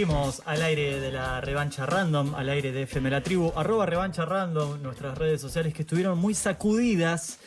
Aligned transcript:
Seguimos 0.00 0.40
al 0.46 0.62
aire 0.62 0.98
de 0.98 1.12
la 1.12 1.42
revancha 1.42 1.84
random, 1.84 2.34
al 2.34 2.48
aire 2.48 2.72
de 2.72 2.84
FM 2.84 3.20
Tribu, 3.20 3.52
arroba 3.54 3.84
revancha 3.84 4.24
random, 4.24 4.82
nuestras 4.82 5.18
redes 5.18 5.42
sociales 5.42 5.74
que 5.74 5.82
estuvieron 5.82 6.16
muy 6.16 6.32
sacudidas 6.32 7.38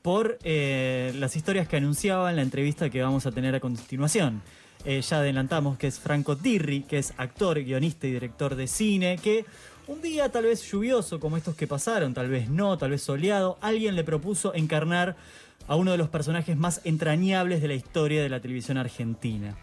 por 0.00 0.38
eh, 0.42 1.12
las 1.16 1.36
historias 1.36 1.68
que 1.68 1.76
anunciaban 1.76 2.34
la 2.34 2.40
entrevista 2.40 2.88
que 2.88 3.02
vamos 3.02 3.26
a 3.26 3.30
tener 3.30 3.54
a 3.54 3.60
continuación. 3.60 4.40
Eh, 4.86 5.02
ya 5.02 5.18
adelantamos 5.18 5.76
que 5.76 5.86
es 5.86 6.00
Franco 6.00 6.34
Tirri, 6.34 6.84
que 6.84 6.96
es 6.96 7.12
actor, 7.18 7.62
guionista 7.62 8.06
y 8.06 8.12
director 8.12 8.56
de 8.56 8.68
cine, 8.68 9.18
que 9.22 9.44
un 9.86 10.00
día 10.00 10.30
tal 10.30 10.44
vez 10.44 10.62
lluvioso 10.62 11.20
como 11.20 11.36
estos 11.36 11.56
que 11.56 11.66
pasaron, 11.66 12.14
tal 12.14 12.30
vez 12.30 12.48
no, 12.48 12.78
tal 12.78 12.92
vez 12.92 13.02
soleado, 13.02 13.58
alguien 13.60 13.96
le 13.96 14.04
propuso 14.04 14.54
encarnar 14.54 15.14
a 15.66 15.76
uno 15.76 15.90
de 15.90 15.98
los 15.98 16.08
personajes 16.08 16.56
más 16.56 16.80
entrañables 16.84 17.60
de 17.60 17.68
la 17.68 17.74
historia 17.74 18.22
de 18.22 18.30
la 18.30 18.40
televisión 18.40 18.78
argentina. 18.78 19.58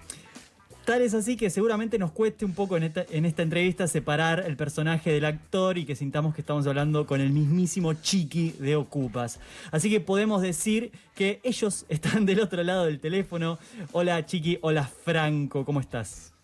Tal 0.85 1.02
es 1.02 1.16
así 1.16 1.35
que 1.35 1.49
seguramente 1.49 1.98
nos 1.98 2.12
cueste 2.12 2.45
un 2.45 2.53
poco 2.53 2.77
en 2.77 2.84
esta, 2.84 3.05
en 3.09 3.26
esta, 3.26 3.41
entrevista 3.41 3.88
separar 3.88 4.43
el 4.45 4.55
personaje 4.55 5.12
del 5.12 5.26
actor 5.26 5.80
y 5.80 5.85
que 5.85 5.95
sintamos 5.95 6.35
que 6.35 6.41
estamos 6.41 6.67
hablando 6.67 7.07
con 7.07 7.21
el 7.21 7.31
mismísimo 7.31 7.95
Chiqui 7.95 8.52
de 8.59 8.76
Ocupas. 8.76 9.40
Así 9.71 9.90
que 9.90 9.99
podemos 9.99 10.43
decir 10.43 10.91
que 11.16 11.40
ellos 11.41 11.85
están 11.90 12.27
del 12.27 12.40
otro 12.40 12.62
lado 12.62 12.85
del 12.85 12.99
teléfono. 12.99 13.57
Hola 13.93 14.23
Chiqui, 14.27 14.59
hola 14.62 14.84
Franco, 14.84 15.66
¿cómo 15.66 15.79
estás? 15.79 16.35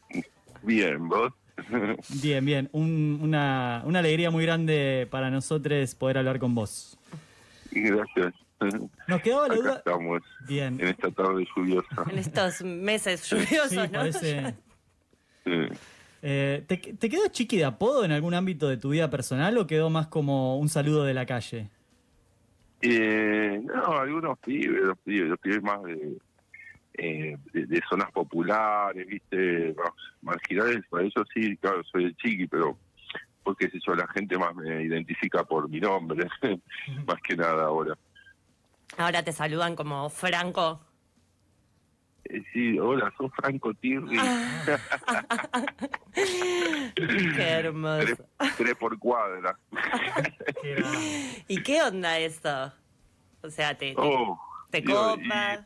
Bien, 0.63 1.07
¿vos? 1.07 1.31
Bien, 2.23 2.43
bien. 2.43 2.69
Un, 2.71 3.19
una, 3.21 3.83
una 3.85 3.99
alegría 3.99 4.31
muy 4.31 4.43
grande 4.43 5.07
para 5.11 5.29
nosotros 5.29 5.93
poder 5.93 6.17
hablar 6.17 6.39
con 6.39 6.55
vos. 6.55 6.97
Gracias. 7.71 8.33
Nos 9.07 9.21
quedaba 9.21 9.47
la 9.47 9.53
Acá 9.53 9.61
duda. 9.63 9.75
estamos 9.77 10.21
Bien. 10.47 10.79
en 10.79 10.87
esta 10.87 11.09
tarde 11.11 11.45
lluviosa. 11.55 11.87
En 12.09 12.17
estos 12.17 12.61
meses 12.63 13.29
lluviosos, 13.29 13.69
Sí, 13.69 13.77
¿no? 13.77 13.91
parece- 13.91 14.55
Sí. 15.43 15.51
Eh, 16.23 16.63
¿te, 16.67 16.77
¿Te 16.77 17.09
quedó 17.09 17.27
Chiqui 17.29 17.57
de 17.57 17.65
apodo 17.65 18.05
en 18.05 18.11
algún 18.11 18.35
ámbito 18.35 18.69
de 18.69 18.77
tu 18.77 18.89
vida 18.89 19.09
personal 19.09 19.57
o 19.57 19.65
quedó 19.65 19.89
más 19.89 20.05
como 20.07 20.59
un 20.59 20.69
saludo 20.69 21.03
de 21.03 21.15
la 21.15 21.25
calle? 21.25 21.67
Eh, 22.81 23.59
no, 23.63 23.97
algunos 23.97 24.37
pibes, 24.39 24.81
los 24.83 24.97
pibes, 24.99 25.29
los 25.29 25.39
pibes 25.39 25.63
más 25.63 25.81
de, 25.83 26.17
eh, 26.95 27.37
de, 27.53 27.65
de 27.65 27.81
zonas 27.89 28.11
populares, 28.11 29.07
viste, 29.07 29.73
más 29.75 29.91
marginales, 30.21 30.81
para 30.89 31.05
eso 31.07 31.23
sí, 31.33 31.57
claro, 31.57 31.83
soy 31.91 32.05
el 32.05 32.15
chiqui, 32.17 32.45
pero 32.47 32.77
porque 33.43 33.69
sé 33.69 33.79
yo, 33.85 33.95
la 33.95 34.07
gente 34.09 34.37
más 34.37 34.53
me 34.55 34.83
identifica 34.83 35.43
por 35.43 35.67
mi 35.69 35.79
nombre, 35.79 36.27
más 37.07 37.19
que 37.23 37.35
nada 37.35 37.63
ahora. 37.63 37.95
Ahora 38.97 39.23
te 39.23 39.31
saludan 39.31 39.75
como 39.75 40.09
Franco. 40.09 40.81
Eh, 42.25 42.41
sí, 42.53 42.77
hola, 42.79 43.11
sos 43.17 43.31
Franco 43.35 43.73
Tirri, 43.75 44.17
Qué 46.13 47.41
hermoso. 47.43 48.05
tres, 48.05 48.55
tres 48.57 48.75
por 48.75 48.97
cuadra. 48.99 49.57
¿Y 51.47 51.59
qué 51.63 51.81
onda 51.81 52.19
esto? 52.19 52.71
O 53.41 53.49
sea, 53.49 53.75
te, 53.77 53.95
te- 53.95 54.01
Oh, 54.01 54.39
te 54.69 54.81
Dios, 54.81 55.17
copa. 55.17 55.65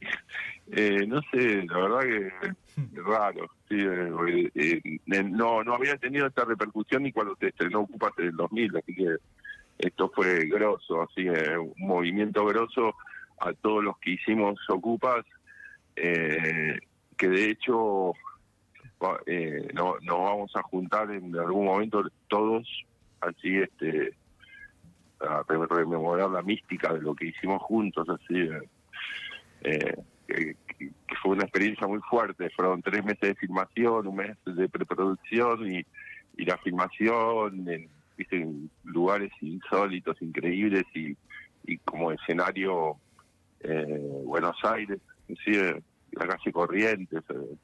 y- 0.00 0.06
eh, 0.72 1.06
no 1.06 1.20
sé, 1.32 1.64
la 1.66 1.78
verdad 1.78 2.00
que 2.00 2.26
es 2.26 3.04
raro. 3.04 3.46
Sí, 3.68 3.76
eh, 3.78 4.50
eh, 4.54 4.80
eh, 4.84 5.22
no, 5.24 5.62
no 5.64 5.74
había 5.74 5.96
tenido 5.96 6.26
esta 6.26 6.44
repercusión 6.44 7.02
ni 7.04 7.12
cuando 7.12 7.34
se 7.40 7.48
estrenó 7.48 7.80
Ocupas 7.80 8.12
en 8.18 8.26
el 8.26 8.36
2000, 8.36 8.76
así 8.76 8.94
que 8.94 9.16
esto 9.80 10.10
fue 10.14 10.46
grosso, 10.46 11.02
así 11.02 11.26
eh, 11.26 11.56
un 11.58 11.74
movimiento 11.78 12.44
grosso 12.44 12.94
a 13.40 13.52
todos 13.54 13.82
los 13.82 13.98
que 13.98 14.12
hicimos 14.12 14.58
Ocupas, 14.68 15.24
eh, 15.96 16.78
que 17.16 17.28
de 17.28 17.50
hecho 17.50 18.12
eh, 19.26 19.68
no, 19.74 19.96
nos 20.02 20.18
vamos 20.18 20.52
a 20.56 20.62
juntar 20.62 21.10
en 21.10 21.34
algún 21.36 21.64
momento 21.64 22.04
todos, 22.28 22.68
así 23.20 23.56
este 23.56 24.14
a 25.20 25.42
re- 25.48 25.66
rememorar 25.68 26.30
la 26.30 26.42
mística 26.42 26.92
de 26.94 27.02
lo 27.02 27.14
que 27.14 27.26
hicimos 27.26 27.60
juntos, 27.62 28.08
así 28.08 28.48
eh, 29.62 29.94
eh, 30.28 30.54
que, 30.76 30.92
fue 31.22 31.32
una 31.32 31.44
experiencia 31.44 31.86
muy 31.86 32.00
fuerte. 32.08 32.48
Fueron 32.50 32.80
tres 32.80 33.04
meses 33.04 33.20
de 33.20 33.34
filmación, 33.34 34.06
un 34.06 34.16
mes 34.16 34.36
de 34.46 34.68
preproducción 34.68 35.70
y, 35.70 35.84
y 36.38 36.44
la 36.46 36.56
filmación 36.58 37.68
viste, 38.20 38.46
lugares 38.84 39.32
insólitos, 39.40 40.20
increíbles 40.20 40.84
y, 40.94 41.16
como 41.84 42.12
escenario 42.12 42.96
eh, 43.60 44.22
Buenos 44.24 44.56
Aires, 44.62 44.98
la 46.12 46.26
calle 46.26 46.52
Corrientes, 46.52 47.22
eh, 47.30 47.56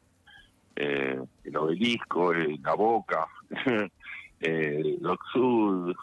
eh, 0.77 1.21
el 1.45 1.57
obelisco, 1.57 2.33
la 2.33 2.75
boca, 2.75 3.27
el 4.41 5.05
Oxud, 5.05 5.95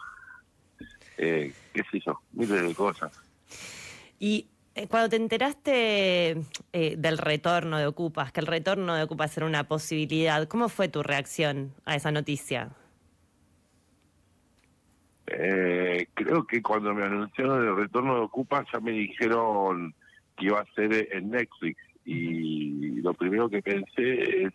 qué 1.16 1.52
sé 1.90 2.00
yo, 2.06 2.20
miles 2.32 2.62
de 2.62 2.74
cosas. 2.74 3.12
Y 4.20 4.46
cuando 4.88 5.08
te 5.08 5.16
enteraste 5.16 6.36
del 6.72 7.18
retorno 7.18 7.78
de 7.78 7.86
Ocupas, 7.86 8.30
que 8.30 8.40
el 8.40 8.46
retorno 8.46 8.94
de 8.94 9.04
Ocupas 9.04 9.36
era 9.36 9.46
una 9.46 9.64
posibilidad, 9.64 10.46
¿cómo 10.46 10.68
fue 10.68 10.88
tu 10.88 11.02
reacción 11.02 11.72
a 11.86 11.96
esa 11.96 12.12
noticia? 12.12 12.70
Eh, 15.26 16.06
creo 16.14 16.44
que 16.46 16.62
cuando 16.62 16.92
me 16.94 17.04
anunciaron 17.04 17.66
el 17.66 17.76
retorno 17.76 18.14
de 18.14 18.20
Ocupa 18.20 18.64
ya 18.72 18.80
me 18.80 18.92
dijeron 18.92 19.94
que 20.36 20.46
iba 20.46 20.60
a 20.60 20.74
ser 20.74 21.08
en 21.12 21.30
Netflix 21.30 21.80
y 22.04 23.00
lo 23.00 23.14
primero 23.14 23.48
que 23.48 23.62
pensé 23.62 24.44
es, 24.44 24.52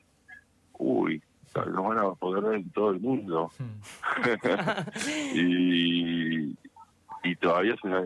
uy, 0.77 1.21
lo 1.55 1.83
van 1.83 1.97
a 1.97 2.13
poder 2.13 2.43
ver 2.43 2.55
en 2.55 2.69
todo 2.69 2.91
el 2.91 2.99
mundo. 2.99 3.51
y, 5.33 6.55
y 7.23 7.35
todavía 7.39 7.73
es 7.73 7.83
una 7.83 8.03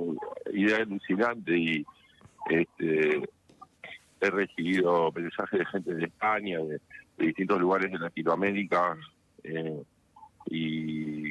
idea 0.54 0.78
alucinante 0.78 1.58
y 1.58 1.86
este 2.50 3.24
he 4.22 4.30
recibido 4.30 5.12
mensajes 5.12 5.60
de 5.60 5.66
gente 5.66 5.94
de 5.96 6.06
España, 6.06 6.60
de, 6.60 6.80
de 7.18 7.26
distintos 7.26 7.60
lugares 7.60 7.92
de 7.92 8.00
Latinoamérica 8.00 8.98
eh, 9.44 9.84
y, 10.46 11.23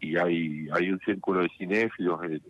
y 0.00 0.16
hay 0.16 0.68
hay 0.72 0.90
un 0.90 1.00
círculo 1.00 1.42
de 1.42 1.50
cinéfilos 1.56 2.20
eh, 2.24 2.40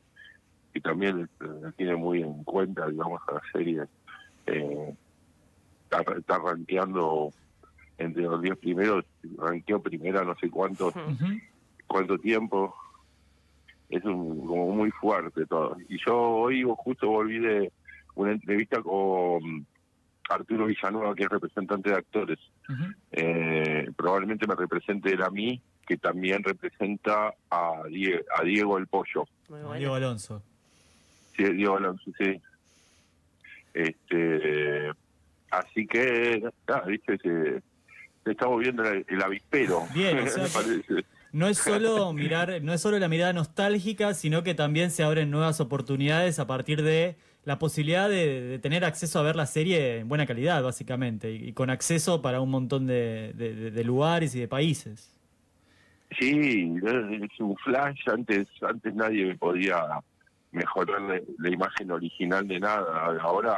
que 0.73 0.81
también 0.81 1.29
eh, 1.41 1.47
tiene 1.77 1.97
muy 1.97 2.23
en 2.23 2.45
cuenta, 2.45 2.87
digamos, 2.87 3.21
a 3.29 3.35
la 3.35 3.43
serie. 3.53 3.85
Eh, 4.47 4.95
está, 5.85 6.13
está 6.13 6.39
rankeando 6.39 7.33
entre 7.99 8.25
los 8.25 8.43
10 8.43 8.59
primeros, 8.59 9.05
ranqueó 9.39 9.81
primera 9.81 10.23
no 10.23 10.35
sé 10.37 10.51
cuánto, 10.51 10.93
cuánto 11.87 12.19
tiempo. 12.19 12.75
Es 13.89 14.05
un, 14.05 14.47
como 14.47 14.75
muy 14.75 14.91
fuerte 14.91 15.47
todo. 15.47 15.77
Y 15.89 15.99
yo 16.05 16.17
hoy 16.19 16.65
justo 16.77 17.09
volví 17.09 17.39
de 17.39 17.73
una 18.17 18.33
entrevista 18.33 18.83
con 18.83 19.67
Arturo 20.29 20.67
Villanueva, 20.67 21.15
que 21.15 21.25
es 21.25 21.29
representante 21.29 21.91
de 21.91 21.97
actores. 21.97 22.39
Eh, 23.13 23.89
probablemente 23.97 24.47
me 24.47 24.57
represente 24.57 25.13
él 25.13 25.23
a 25.23 25.31
mí, 25.31 25.61
que 25.87 25.97
también 25.97 26.43
representa 26.43 27.33
a, 27.51 27.83
Die- 27.89 28.25
a 28.37 28.43
Diego 28.43 28.77
el 28.79 28.87
Pollo. 28.87 29.25
Muy 29.49 29.61
bueno. 29.61 29.75
Diego 29.75 29.95
Alonso. 29.95 30.43
Sí, 31.37 31.45
Diego 31.45 31.77
Alonso, 31.77 32.11
sí. 32.19 32.41
Este, 33.75 34.91
así 35.51 35.87
que, 35.87 36.43
nada, 36.69 36.83
viste, 36.87 37.19
se- 37.19 37.63
estamos 38.31 38.61
viendo 38.61 38.83
el, 38.85 39.05
el 39.09 39.23
avispero. 39.23 39.85
Bien, 39.95 40.19
o 40.19 40.27
sea 40.29 40.43
me 40.45 40.49
parece. 40.49 41.05
No 41.33 41.49
es 41.49 41.59
solo 41.59 42.13
mirar, 42.15 42.63
no 42.63 42.73
es 42.73 42.81
solo 42.81 42.99
la 42.99 43.09
mirada 43.09 43.33
nostálgica, 43.33 44.15
sino 44.15 44.43
que 44.43 44.55
también 44.55 44.91
se 44.91 45.03
abren 45.03 45.31
nuevas 45.31 45.61
oportunidades 45.61 46.39
a 46.39 46.47
partir 46.47 46.83
de 46.83 47.17
la 47.45 47.59
posibilidad 47.59 48.09
de, 48.09 48.41
de 48.41 48.59
tener 48.59 48.85
acceso 48.85 49.19
a 49.19 49.23
ver 49.23 49.37
la 49.37 49.47
serie 49.47 49.99
en 49.99 50.09
buena 50.09 50.27
calidad, 50.27 50.63
básicamente, 50.63 51.31
y, 51.33 51.49
y 51.49 51.53
con 51.53 51.69
acceso 51.71 52.23
para 52.23 52.41
un 52.41 52.51
montón 52.51 52.87
de, 52.87 53.33
de- 53.35 53.55
de- 53.55 53.71
de 53.71 53.85
lugares 53.85 54.35
y 54.35 54.41
de 54.41 54.49
países. 54.49 55.13
Sí, 56.19 56.73
es 56.85 57.41
un 57.41 57.57
flash. 57.57 58.01
Antes, 58.09 58.49
antes 58.63 58.95
nadie 58.95 59.27
me 59.27 59.37
podía 59.37 59.83
mejorar 60.53 61.01
la, 61.03 61.21
la 61.39 61.51
imagen 61.51 61.91
original 61.91 62.47
de 62.47 62.61
nada. 62.61 63.17
Ahora 63.21 63.57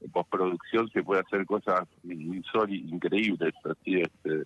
en 0.00 0.10
postproducción 0.10 0.88
se 0.90 1.02
puede 1.02 1.22
hacer 1.22 1.44
cosas 1.46 1.86
insólitas, 2.04 2.90
increíbles. 2.92 3.54
Así 3.64 4.00
este, 4.00 4.44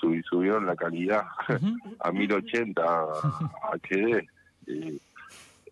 subi- 0.00 0.22
subieron 0.24 0.66
la 0.66 0.76
calidad 0.76 1.24
a 2.00 2.12
1080 2.12 2.82
a 2.82 3.76
HD. 3.82 4.26
eh, 4.68 4.98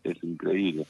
es 0.05 0.23
increíble. 0.25 0.87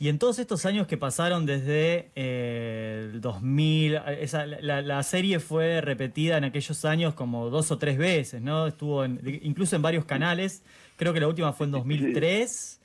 Y 0.00 0.08
en 0.08 0.18
todos 0.18 0.38
estos 0.38 0.66
años 0.66 0.86
que 0.86 0.96
pasaron 0.96 1.46
desde 1.46 2.10
eh, 2.16 3.10
el 3.14 3.20
2000, 3.20 3.94
esa, 4.20 4.44
la, 4.46 4.82
la 4.82 5.02
serie 5.02 5.38
fue 5.40 5.80
repetida 5.80 6.36
en 6.36 6.44
aquellos 6.44 6.84
años 6.84 7.14
como 7.14 7.48
dos 7.48 7.70
o 7.70 7.78
tres 7.78 7.96
veces, 7.96 8.42
¿no? 8.42 8.66
Estuvo 8.66 9.04
en- 9.04 9.20
incluso 9.42 9.76
en 9.76 9.82
varios 9.82 10.04
canales. 10.04 10.62
Creo 10.96 11.12
que 11.12 11.20
la 11.20 11.28
última 11.28 11.52
fue 11.52 11.66
en 11.66 11.72
2003. 11.72 12.80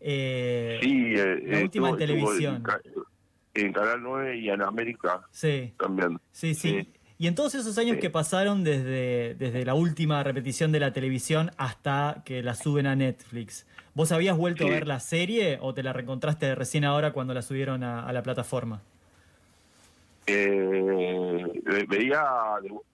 Eh, 0.00 0.78
Sí, 0.82 1.14
eh, 1.16 1.42
la 1.46 1.58
última 1.60 1.88
en 1.90 1.94
estuvo- 1.94 1.96
televisión. 1.96 2.56
En, 2.56 2.62
Ca- 2.62 2.80
en 3.54 3.72
Canal 3.72 4.02
9 4.02 4.36
y 4.38 4.48
en 4.48 4.62
América 4.62 5.22
sí, 5.30 5.72
también. 5.78 6.18
sí, 6.32 6.54
sí. 6.54 6.70
Sí. 6.82 6.88
Y 7.18 7.26
en 7.28 7.34
todos 7.36 7.54
esos 7.54 7.78
años 7.78 7.96
Sí. 7.96 8.00
que 8.00 8.10
pasaron 8.10 8.64
desde, 8.64 9.34
desde 9.36 9.64
la 9.64 9.74
última 9.74 10.22
repetición 10.24 10.72
de 10.72 10.80
la 10.80 10.92
televisión 10.92 11.50
hasta 11.56 12.22
que 12.24 12.42
la 12.42 12.54
suben 12.54 12.86
a 12.86 12.96
Netflix, 12.96 13.66
¿vos 13.94 14.12
habías 14.12 14.36
vuelto 14.36 14.66
a 14.66 14.70
ver 14.70 14.86
la 14.86 15.00
serie 15.00 15.58
o 15.60 15.72
te 15.74 15.82
la 15.82 15.92
reencontraste 15.92 16.54
recién 16.54 16.84
ahora 16.84 17.12
cuando 17.12 17.34
la 17.34 17.42
subieron 17.42 17.82
a, 17.82 18.06
a 18.06 18.12
la 18.12 18.22
plataforma? 18.22 18.80
Eh, 20.26 21.44
ve- 21.64 21.84
veía 21.86 22.24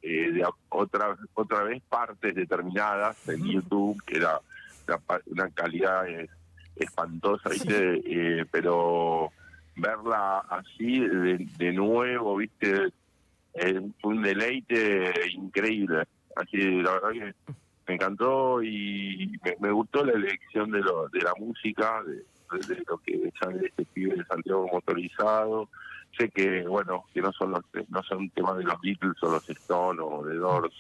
eh, 0.03 0.33
de 0.33 0.45
otra 0.69 1.17
otra 1.35 1.63
vez 1.63 1.81
partes 1.89 2.35
determinadas 2.35 3.17
en. 3.29 3.45
YouTube 3.45 4.03
que 4.05 4.17
era 4.17 4.41
una, 5.27 5.49
calidad 5.51 6.09
eh, 6.09 6.29
espantosa 6.75 7.49
viste 7.51 8.01
Eh, 8.05 8.45
pero 8.51 9.31
verla 9.77 10.39
así 10.51 10.99
de, 10.99 11.47
de 11.57 11.73
nuevo 11.73 12.37
viste 12.37 12.89
fue 14.01 14.15
un 14.15 14.23
deleite 14.23 15.13
increíble. 15.33 16.05
Así 16.37 16.57
la 16.83 16.93
verdad 16.93 17.11
que 17.13 17.35
me 17.91 17.97
encantó 17.97 18.63
y 18.63 19.33
me, 19.59 19.73
gustó 19.73 20.05
la 20.05 20.13
elección 20.13 20.71
de 20.71 20.79
lo 20.79 21.09
de 21.09 21.23
la 21.23 21.35
música 21.37 22.05
de, 22.05 22.25
lo 22.87 22.99
que 22.99 23.33
sale 23.41 23.67
este 23.67 23.85
pibe 23.85 24.15
de 24.15 24.25
Santiago 24.27 24.69
motorizado. 24.73 25.69
Sé 26.17 26.29
que 26.29 26.63
bueno 26.63 27.05
que 27.13 27.21
no 27.21 27.33
son 27.33 27.51
los 27.51 27.63
no 27.89 28.03
son 28.05 28.31
temas 28.31 28.59
de 28.59 28.65
los 28.65 28.81
Beatles 28.81 29.21
o 29.23 29.33
los 29.33 29.51
Stones 29.51 30.05
o 30.09 30.23
de 30.25 30.37
Doors 30.37 30.75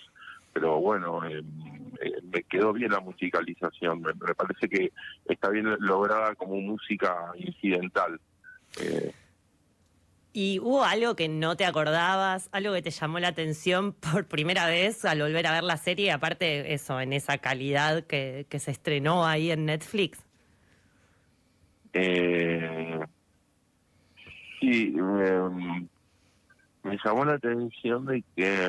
pero 0.53 0.79
bueno 0.79 1.25
eh, 1.29 1.43
me 2.33 2.45
quedó 2.45 2.73
bien 2.73 2.93
la 2.93 3.01
musicalización. 3.01 4.03
Me, 4.03 4.13
me 4.15 4.35
parece 4.37 4.69
que 4.69 4.93
está 5.25 5.49
bien 5.51 5.67
lograda 5.81 6.37
como 6.37 6.61
música 6.61 7.33
incidental. 7.35 8.21
Eh, 8.81 9.13
¿Y 10.33 10.61
hubo 10.61 10.85
algo 10.85 11.17
que 11.17 11.29
no 11.29 11.57
te 11.57 11.65
acordabas, 11.67 12.49
algo 12.53 12.73
que 12.73 12.83
te 12.83 12.91
llamó 12.91 13.19
la 13.19 13.29
atención 13.29 13.93
por 14.13 14.27
primera 14.29 14.67
vez 14.67 15.05
al 15.05 15.21
volver 15.21 15.47
a 15.47 15.53
ver 15.53 15.65
la 15.65 15.77
serie? 15.77 16.13
Aparte, 16.13 16.73
eso, 16.73 17.01
en 17.01 17.13
esa 17.13 17.39
calidad 17.39 18.05
que, 18.05 18.47
que 18.49 18.59
se 18.61 18.71
estrenó 18.71 19.27
ahí 19.27 19.51
en 19.51 19.65
Netflix. 19.67 20.25
Eh, 21.93 23.01
sí, 24.61 24.93
me, 24.95 25.89
me 26.85 26.99
llamó 27.05 27.25
la 27.25 27.35
atención 27.35 28.07
de 28.07 28.23
que 28.37 28.69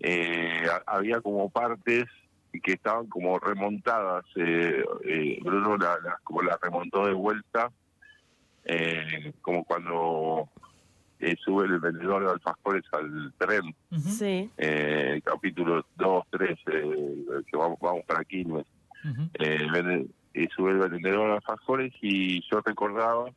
eh, 0.00 0.66
ha- 0.70 0.82
había 0.96 1.20
como 1.20 1.48
partes 1.50 2.04
que 2.62 2.72
estaban 2.74 3.06
como 3.06 3.38
remontadas. 3.38 4.24
Eh, 4.36 4.84
eh, 5.04 5.38
Bruno 5.42 5.76
la, 5.78 5.96
como 6.22 6.42
la 6.42 6.58
remontó 6.60 7.06
de 7.06 7.14
vuelta, 7.14 7.70
eh, 8.64 9.32
como 9.40 9.64
cuando 9.64 10.48
eh, 11.20 11.36
sube 11.44 11.66
el 11.66 11.78
vendedor 11.78 12.24
de 12.24 12.30
alfajores 12.32 12.84
al 12.92 13.32
tren, 13.38 13.74
Ujú, 13.90 14.08
Sí. 14.10 14.50
eh, 14.56 15.20
capítulo 15.24 15.84
2, 15.96 16.24
3, 16.30 16.58
eh, 16.72 17.14
que 17.50 17.56
vamos, 17.56 17.78
vamos 17.80 18.04
para 18.06 18.24
Quilmes 18.24 18.66
ujú. 19.04 19.22
eh, 19.34 19.66
vende- 19.72 20.06
y 20.34 20.46
sube 20.48 20.72
el 20.72 20.78
vendedor 20.78 21.30
a 21.30 21.34
alfajores 21.34 21.92
y 22.00 22.40
yo 22.50 22.60
recordaba 22.64 23.30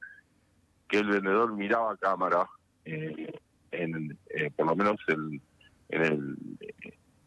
que 0.87 0.99
el 0.99 1.07
vendedor 1.07 1.53
miraba 1.53 1.91
a 1.93 1.97
cámara, 1.97 2.47
eh, 2.85 3.33
en, 3.71 4.17
eh, 4.29 4.49
por 4.55 4.67
lo 4.67 4.75
menos 4.75 4.95
el, 5.07 5.41
en 5.89 6.01
el, 6.01 6.37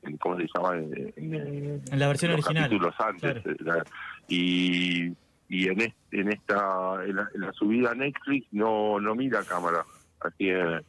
en- 0.03 0.17
¿cómo 0.17 0.37
se 0.39 0.47
llama? 0.55 0.77
En, 0.77 1.12
en- 1.17 1.83
En 1.93 1.99
la 1.99 2.09
versión 2.09 2.33
los 2.33 2.45
original. 2.47 2.65
capítulos 2.71 2.95
antes. 2.99 3.37
eh, 3.47 3.56
la- 3.61 3.85
y 4.29 5.12
y 5.49 5.69
en, 5.69 5.81
este, 5.81 6.21
en 6.21 6.29
esta 6.33 7.05
en 7.05 7.17
la, 7.17 7.29
en 7.35 7.41
la 7.41 7.53
subida 7.53 7.91
a 7.93 7.95
Netflix 7.95 8.47
no 8.53 9.00
no 9.00 9.15
mira 9.15 9.43
cámara, 9.45 9.85
así 10.21 10.35
que 10.45 10.81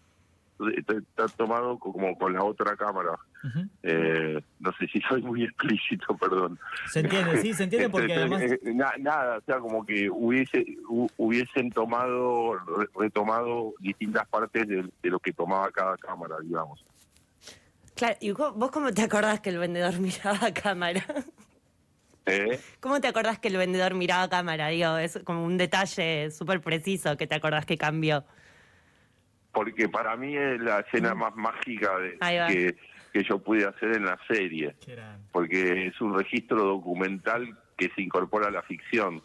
está, 0.78 0.94
está 0.98 1.28
tomado 1.38 1.78
como 1.80 2.18
con 2.18 2.34
la 2.34 2.44
otra 2.44 2.76
cámara. 2.76 3.12
Eh, 3.84 4.42
no 4.60 4.72
sé 4.74 4.88
si 4.88 5.00
soy 5.02 5.22
muy 5.22 5.44
explícito, 5.46 6.18
perdón. 6.18 6.60
Se 6.92 7.00
entiende, 7.00 7.38
sí, 7.42 7.54
se 7.54 7.64
entiende 7.64 7.90
porque 7.90 8.08
Este, 8.14 8.20
además... 8.20 8.42
eh, 8.44 8.60
na- 8.74 8.94
nada, 9.00 9.38
o 9.38 9.42
sea, 9.44 9.60
como 9.60 9.86
que 9.86 10.10
hubiese 10.10 10.66
hu- 10.90 11.10
hubiesen 11.16 11.70
tomado, 11.70 12.56
re- 12.60 12.88
retomado 12.96 13.74
distintas 13.80 14.28
partes 14.28 14.68
de, 14.68 14.84
de 15.02 15.10
lo 15.10 15.20
que 15.20 15.32
tomaba 15.32 15.72
cada 15.72 15.96
cámara, 15.98 16.36
digamos. 16.44 16.84
Claro, 17.96 18.18
¿y 18.20 18.32
vos, 18.32 18.54
vos 18.56 18.72
cómo 18.72 18.92
te 18.94 19.02
acordás 19.04 19.40
que 19.40 19.50
el 19.52 19.58
vendedor 19.60 19.98
miraba 20.02 20.48
a 20.48 20.54
cámara? 20.54 21.06
¿Eh? 22.30 22.60
¿Cómo 22.80 23.02
te 23.02 23.08
acordás 23.08 23.40
que 23.40 23.48
el 23.50 23.58
vendedor 23.58 23.94
miraba 23.96 24.24
a 24.24 24.30
cámara? 24.30 24.68
Digo, 24.70 24.98
es 24.98 25.20
como 25.24 25.44
un 25.44 25.58
detalle 25.58 26.32
súper 26.32 26.62
preciso 26.62 27.18
que 27.18 27.28
te 27.28 27.36
acordás 27.36 27.66
que 27.66 27.78
cambió. 27.78 28.24
Porque 29.52 29.90
para 29.90 30.16
mí 30.16 30.36
es 30.38 30.60
la 30.62 30.80
escena 30.82 31.16
más 31.16 31.36
mágica 31.36 31.98
de- 32.00 32.18
que, 32.48 32.76
que 33.12 33.24
yo 33.24 33.40
pude 33.40 33.66
hacer 33.66 33.96
en 33.96 34.06
la 34.06 34.18
serie, 34.28 34.76
porque 35.32 35.88
es 35.88 36.00
un 36.02 36.16
registro 36.18 36.64
documental 36.64 37.58
que 37.76 37.90
se 37.96 38.02
incorpora 38.02 38.48
a 38.48 38.52
la 38.52 38.62
ficción. 38.62 39.24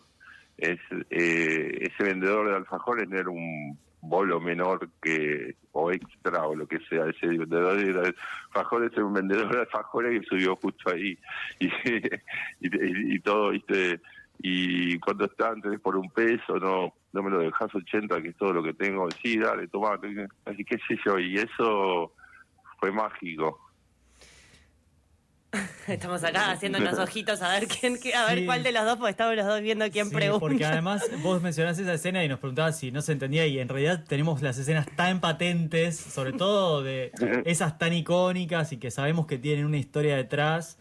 Es 0.57 0.79
eh, 1.11 1.79
Ese 1.93 2.05
vendedor 2.05 2.49
de 2.49 2.57
alfajores 2.57 3.07
era 3.12 3.29
un 3.29 3.79
bolo 4.09 4.41
menor 4.41 4.89
que 5.01 5.56
o 5.73 5.91
extra 5.91 6.47
o 6.47 6.55
lo 6.55 6.67
que 6.67 6.79
sea 6.89 7.06
ese 7.06 7.27
vendedor 7.27 7.77
de 7.77 8.15
alfajores 8.49 8.93
era 8.93 9.05
un 9.05 9.15
vendedor 9.15 9.53
de 9.53 9.61
alfajores 9.61 10.21
que 10.21 10.27
subió 10.27 10.56
justo 10.56 10.91
ahí. 10.91 11.19
Y, 12.61 12.67
y, 12.67 13.15
y 13.15 13.21
todo 13.21 13.51
viste 13.51 14.01
y 14.39 14.99
cuando 14.99 15.27
están 15.27 15.61
tenés 15.62 15.81
por 15.81 15.97
un 15.97 16.11
peso 16.11 16.59
no 16.59 16.93
no 17.12 17.23
me 17.23 17.31
lo 17.31 17.39
dejas 17.39 17.73
80 17.75 18.21
que 18.21 18.29
es 18.29 18.37
todo 18.37 18.53
lo 18.53 18.62
que 18.62 18.75
tengo. 18.75 19.09
Sí 19.23 19.39
dale 19.39 19.69
toma 19.69 19.99
así 20.45 20.65
que 20.65 20.79
sé 20.89 20.99
yo 21.05 21.19
y 21.19 21.37
eso 21.37 22.12
fue 22.81 22.91
mágico 22.91 23.63
Estamos 25.89 26.23
acá 26.25 26.51
haciendo 26.53 26.79
unos 26.79 26.99
ojitos 26.99 27.43
a 27.43 27.49
ver 27.51 27.69
quién, 27.69 27.99
a 28.17 28.27
ver 28.27 28.41
Sí. 28.41 28.47
cuál 28.47 28.62
de 28.62 28.73
los 28.73 28.85
dos, 28.85 28.97
porque 28.97 29.11
estamos 29.11 29.37
los 29.37 29.47
dos 29.47 29.61
viendo 29.61 29.89
quién 29.91 30.09
Sí, 30.09 30.15
pregunta. 30.15 30.41
porque 30.41 30.65
además 30.65 31.03
vos 31.23 31.43
mencionás 31.43 31.79
esa 31.79 31.95
escena 31.95 32.25
y 32.25 32.29
nos 32.29 32.39
preguntabas 32.41 32.79
si 32.79 32.91
no 32.91 33.03
se 33.03 33.12
entendía 33.12 33.47
y 33.47 33.59
en 33.59 33.69
realidad 33.69 34.05
tenemos 34.06 34.43
las 34.43 34.59
escenas 34.59 34.87
tan 34.97 35.21
patentes, 35.21 35.97
sobre 35.97 36.33
todo 36.33 36.83
de 36.83 37.12
esas 37.45 37.79
tan 37.79 37.93
icónicas 37.93 38.73
y 38.73 38.79
que 38.79 38.91
sabemos 38.91 39.27
que 39.27 39.39
tienen 39.39 39.65
una 39.67 39.77
historia 39.79 40.17
detrás. 40.17 40.79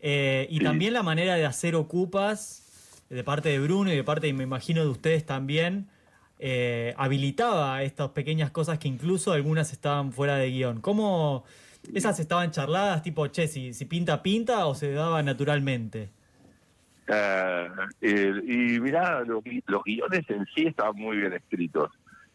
Eh, 0.00 0.46
y 0.50 0.60
también 0.60 0.92
la 0.92 1.02
manera 1.02 1.34
de 1.34 1.46
hacer 1.46 1.74
ocupas 1.76 2.60
de 3.08 3.24
parte 3.24 3.48
de 3.48 3.58
Bruno 3.58 3.92
y 3.92 3.96
de 3.96 4.04
parte, 4.04 4.30
me 4.32 4.42
imagino, 4.44 4.82
de 4.82 4.88
ustedes 4.88 5.24
también, 5.24 5.88
eh, 6.38 6.94
habilitaba 6.98 7.82
estas 7.82 8.10
pequeñas 8.10 8.50
cosas 8.50 8.78
que 8.78 8.88
incluso 8.88 9.32
algunas 9.32 9.72
estaban 9.72 10.12
fuera 10.12 10.36
de 10.36 10.50
guion. 10.50 10.80
¿Cómo 10.82 11.44
esas 11.92 12.18
estaban 12.20 12.50
charladas 12.50 13.02
tipo, 13.02 13.26
che, 13.28 13.46
si, 13.48 13.72
si 13.74 13.84
pinta, 13.84 14.22
pinta 14.22 14.66
o 14.66 14.74
se 14.74 14.92
daba 14.92 15.22
naturalmente? 15.22 16.10
Eh, 17.06 17.68
eh, 18.00 18.32
y 18.46 18.80
mirá, 18.80 19.20
los, 19.22 19.42
gui- 19.44 19.62
los 19.66 19.82
guiones 19.84 20.24
en 20.30 20.46
sí 20.54 20.66
estaban 20.66 20.96
muy 20.96 21.18
bien 21.18 21.32
escritos. 21.34 21.90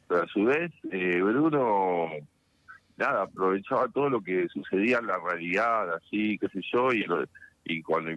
Pero 0.08 0.24
a 0.24 0.28
su 0.28 0.44
vez, 0.44 0.72
eh, 0.92 1.22
Bruno, 1.22 2.10
nada, 2.98 3.24
aprovechaba 3.24 3.88
todo 3.88 4.10
lo 4.10 4.22
que 4.22 4.48
sucedía 4.50 5.00
en 5.00 5.08
la 5.08 5.18
realidad, 5.20 5.94
así, 5.96 6.38
qué 6.38 6.48
sé 6.50 6.62
yo, 6.72 6.92
y, 6.94 7.06
y 7.66 7.82
cuando, 7.82 8.12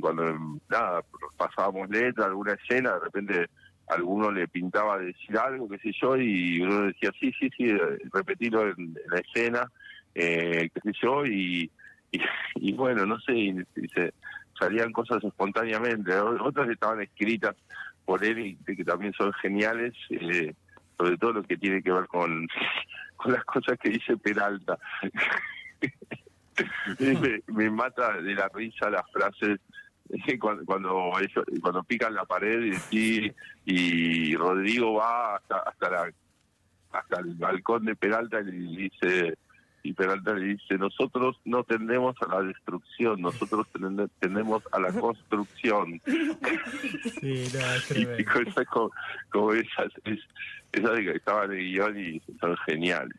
cuando 0.00 0.58
nada, 0.68 1.02
pasábamos 1.36 1.88
letra, 1.90 2.26
alguna 2.26 2.52
escena, 2.54 2.94
de 2.94 3.00
repente 3.00 3.46
alguno 3.88 4.30
le 4.32 4.48
pintaba 4.48 4.98
decir 4.98 5.38
algo, 5.38 5.68
qué 5.68 5.78
sé 5.78 5.92
yo, 6.00 6.16
y 6.16 6.60
Bruno 6.60 6.86
decía, 6.86 7.10
sí, 7.20 7.32
sí, 7.38 7.48
sí, 7.56 7.72
repetilo 8.12 8.62
en, 8.62 8.74
en 8.78 9.10
la 9.10 9.18
escena, 9.20 9.72
eh, 10.18 10.70
qué 10.72 10.92
sé 10.92 11.28
y, 11.28 11.70
y, 12.54 12.72
bueno, 12.72 13.04
no 13.04 13.20
sé, 13.20 13.66
se, 13.94 14.14
salían 14.58 14.90
cosas 14.92 15.22
espontáneamente, 15.22 16.18
otras 16.18 16.70
estaban 16.70 17.02
escritas 17.02 17.54
por 18.06 18.24
él 18.24 18.38
y 18.38 18.56
que 18.56 18.84
también 18.84 19.12
son 19.12 19.32
geniales, 19.34 19.92
eh, 20.10 20.54
sobre 20.96 21.18
todo 21.18 21.34
lo 21.34 21.42
que 21.42 21.58
tiene 21.58 21.82
que 21.82 21.92
ver 21.92 22.06
con, 22.06 22.48
las 23.26 23.44
cosas 23.44 23.78
que 23.78 23.90
dice 23.90 24.16
Peralta. 24.16 24.78
me, 27.48 27.70
mata 27.70 28.18
de 28.22 28.34
la 28.34 28.48
risa 28.48 28.88
las 28.88 29.04
frases 29.12 29.60
cuando 30.38 30.64
cuando, 30.64 31.82
pican 31.82 32.14
la 32.14 32.24
pared 32.24 32.72
y, 32.90 33.30
y 33.66 34.34
Rodrigo 34.36 34.94
va 34.94 35.36
hasta 35.36 35.58
hasta 35.58 35.90
la 35.90 36.12
hasta 36.92 37.20
el 37.20 37.34
balcón 37.34 37.84
de 37.84 37.96
Peralta 37.96 38.40
y 38.40 38.44
le 38.44 38.82
dice 38.82 39.36
y 39.88 39.92
Peralta 39.92 40.34
le 40.34 40.54
dice 40.54 40.76
nosotros 40.78 41.36
no 41.44 41.64
tendemos 41.64 42.16
a 42.22 42.34
la 42.34 42.42
destrucción 42.42 43.20
nosotros 43.20 43.66
tende- 43.72 44.10
tendemos 44.20 44.62
a 44.72 44.80
la 44.80 44.92
construcción 44.92 46.00
Sí, 46.06 47.44
no, 47.54 47.74
es 47.74 48.20
y, 48.20 48.24
cosas 48.24 48.66
como, 48.66 48.90
como 49.30 49.52
esas 49.52 49.92
es, 50.04 50.20
esas 50.72 50.98
que 50.98 51.10
estaban 51.12 51.52
en 51.52 51.58
el 51.58 51.72
guion 51.72 51.98
y 52.00 52.22
son 52.40 52.56
geniales 52.66 53.16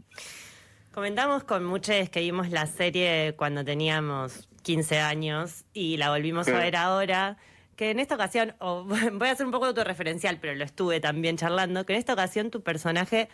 Comentamos 0.97 1.43
con 1.43 1.63
muchos 1.63 2.09
que 2.09 2.21
vimos 2.21 2.49
la 2.49 2.65
serie 2.65 3.35
cuando 3.37 3.63
teníamos 3.63 4.49
15 4.63 4.99
años 4.99 5.63
y 5.71 5.97
la 5.97 6.09
volvimos 6.09 6.47
a 6.47 6.57
ver 6.57 6.75
ahora. 6.75 7.37
Que 7.75 7.91
en 7.91 7.99
esta 7.99 8.15
ocasión, 8.15 8.55
o 8.57 8.83
voy 9.13 9.27
a 9.27 9.31
hacer 9.31 9.45
un 9.45 9.51
poco 9.51 9.67
autorreferencial, 9.67 10.39
pero 10.41 10.55
lo 10.55 10.63
estuve 10.63 10.99
también 10.99 11.37
charlando, 11.37 11.85
que 11.85 11.93
en 11.93 11.99
esta 11.99 12.13
ocasión 12.13 12.49
tu 12.49 12.63
personaje 12.63 13.29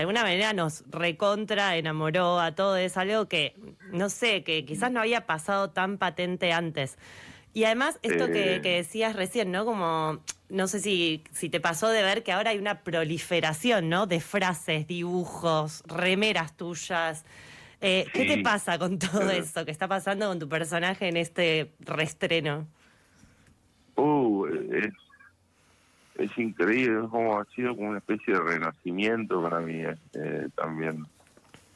de 0.00 0.04
alguna 0.04 0.22
manera 0.22 0.54
nos 0.54 0.82
recontra 0.88 1.76
enamoró 1.76 2.40
a 2.40 2.54
todos, 2.54 2.78
es 2.78 2.96
algo 2.96 3.28
que, 3.28 3.54
no 3.92 4.08
sé, 4.08 4.42
que 4.44 4.64
quizás 4.64 4.90
no 4.90 4.98
había 5.00 5.26
pasado 5.26 5.68
tan 5.68 5.98
patente 5.98 6.54
antes. 6.54 6.96
Y 7.52 7.64
además, 7.64 7.98
esto 8.02 8.28
que, 8.28 8.56
Eh. 8.56 8.60
que 8.62 8.76
decías 8.76 9.14
recién, 9.14 9.52
¿no? 9.52 9.66
Como, 9.66 10.20
no 10.48 10.68
sé 10.68 10.80
si, 10.80 11.22
si 11.32 11.50
te 11.50 11.60
pasó 11.60 11.88
de 11.90 12.02
ver 12.02 12.22
que 12.22 12.32
ahora 12.32 12.52
hay 12.52 12.58
una 12.58 12.80
proliferación, 12.80 13.90
¿no? 13.90 14.06
De 14.06 14.20
frases, 14.20 14.86
dibujos, 14.86 15.82
remeras 15.86 16.56
tuyas. 16.56 17.26
Eh, 17.82 18.06
¿Qué 18.14 18.24
te 18.24 18.38
pasa 18.42 18.78
con 18.78 18.98
todo 18.98 19.28
eso 19.30 19.66
que 19.66 19.70
está 19.70 19.86
pasando 19.86 20.28
con 20.28 20.38
tu 20.38 20.48
personaje 20.48 21.08
en 21.08 21.18
este 21.18 21.72
reestreno? 21.80 22.66
Uh, 23.96 24.46
es, 24.46 24.94
es 26.20 26.38
increíble, 26.38 27.00
es 27.04 27.10
como 27.10 27.38
ha 27.38 27.44
sido 27.46 27.74
como 27.74 27.90
una 27.90 27.98
especie 27.98 28.34
de 28.34 28.40
renacimiento 28.40 29.42
para 29.42 29.60
mí 29.60 29.82
eh, 29.82 30.48
también 30.54 31.06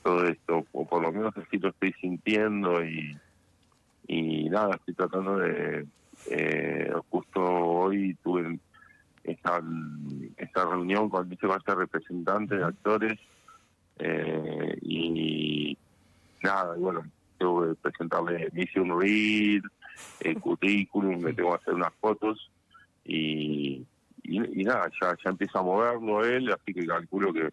todo 0.02 0.26
esto, 0.26 0.66
o 0.72 0.86
por 0.86 1.02
lo 1.02 1.10
menos 1.10 1.34
así 1.36 1.58
lo 1.58 1.70
estoy 1.70 1.92
sintiendo 1.94 2.84
y, 2.84 3.16
y 4.06 4.50
nada, 4.50 4.76
estoy 4.76 4.94
tratando 4.94 5.38
de, 5.38 5.86
eh, 6.30 6.92
justo 7.08 7.42
hoy 7.42 8.14
tuve 8.22 8.58
esta, 9.24 9.62
esta 10.36 10.64
reunión 10.66 11.08
con 11.08 11.28
dice 11.28 11.46
este 11.46 11.74
representante 11.74 12.56
de 12.56 12.64
actores 12.64 13.18
eh, 13.98 14.78
y 14.82 15.78
nada, 16.42 16.76
y 16.76 16.80
bueno, 16.80 17.02
tengo 17.38 17.66
que 17.66 17.74
presentarle, 17.76 18.50
hice 18.54 18.78
un 18.78 19.00
reel, 19.00 19.62
el 20.20 20.38
currículum, 20.38 21.18
me 21.22 21.32
tengo 21.32 21.50
que 21.50 21.62
hacer 21.62 21.74
unas 21.74 21.94
fotos 21.94 22.50
y, 23.06 23.86
y, 24.24 24.64
nada, 24.64 24.90
ya, 25.00 25.16
ya 25.22 25.30
empieza 25.30 25.58
a 25.58 25.62
moverlo 25.62 26.24
él, 26.24 26.50
así 26.50 26.72
que 26.72 26.86
calculo 26.86 27.32
que 27.32 27.50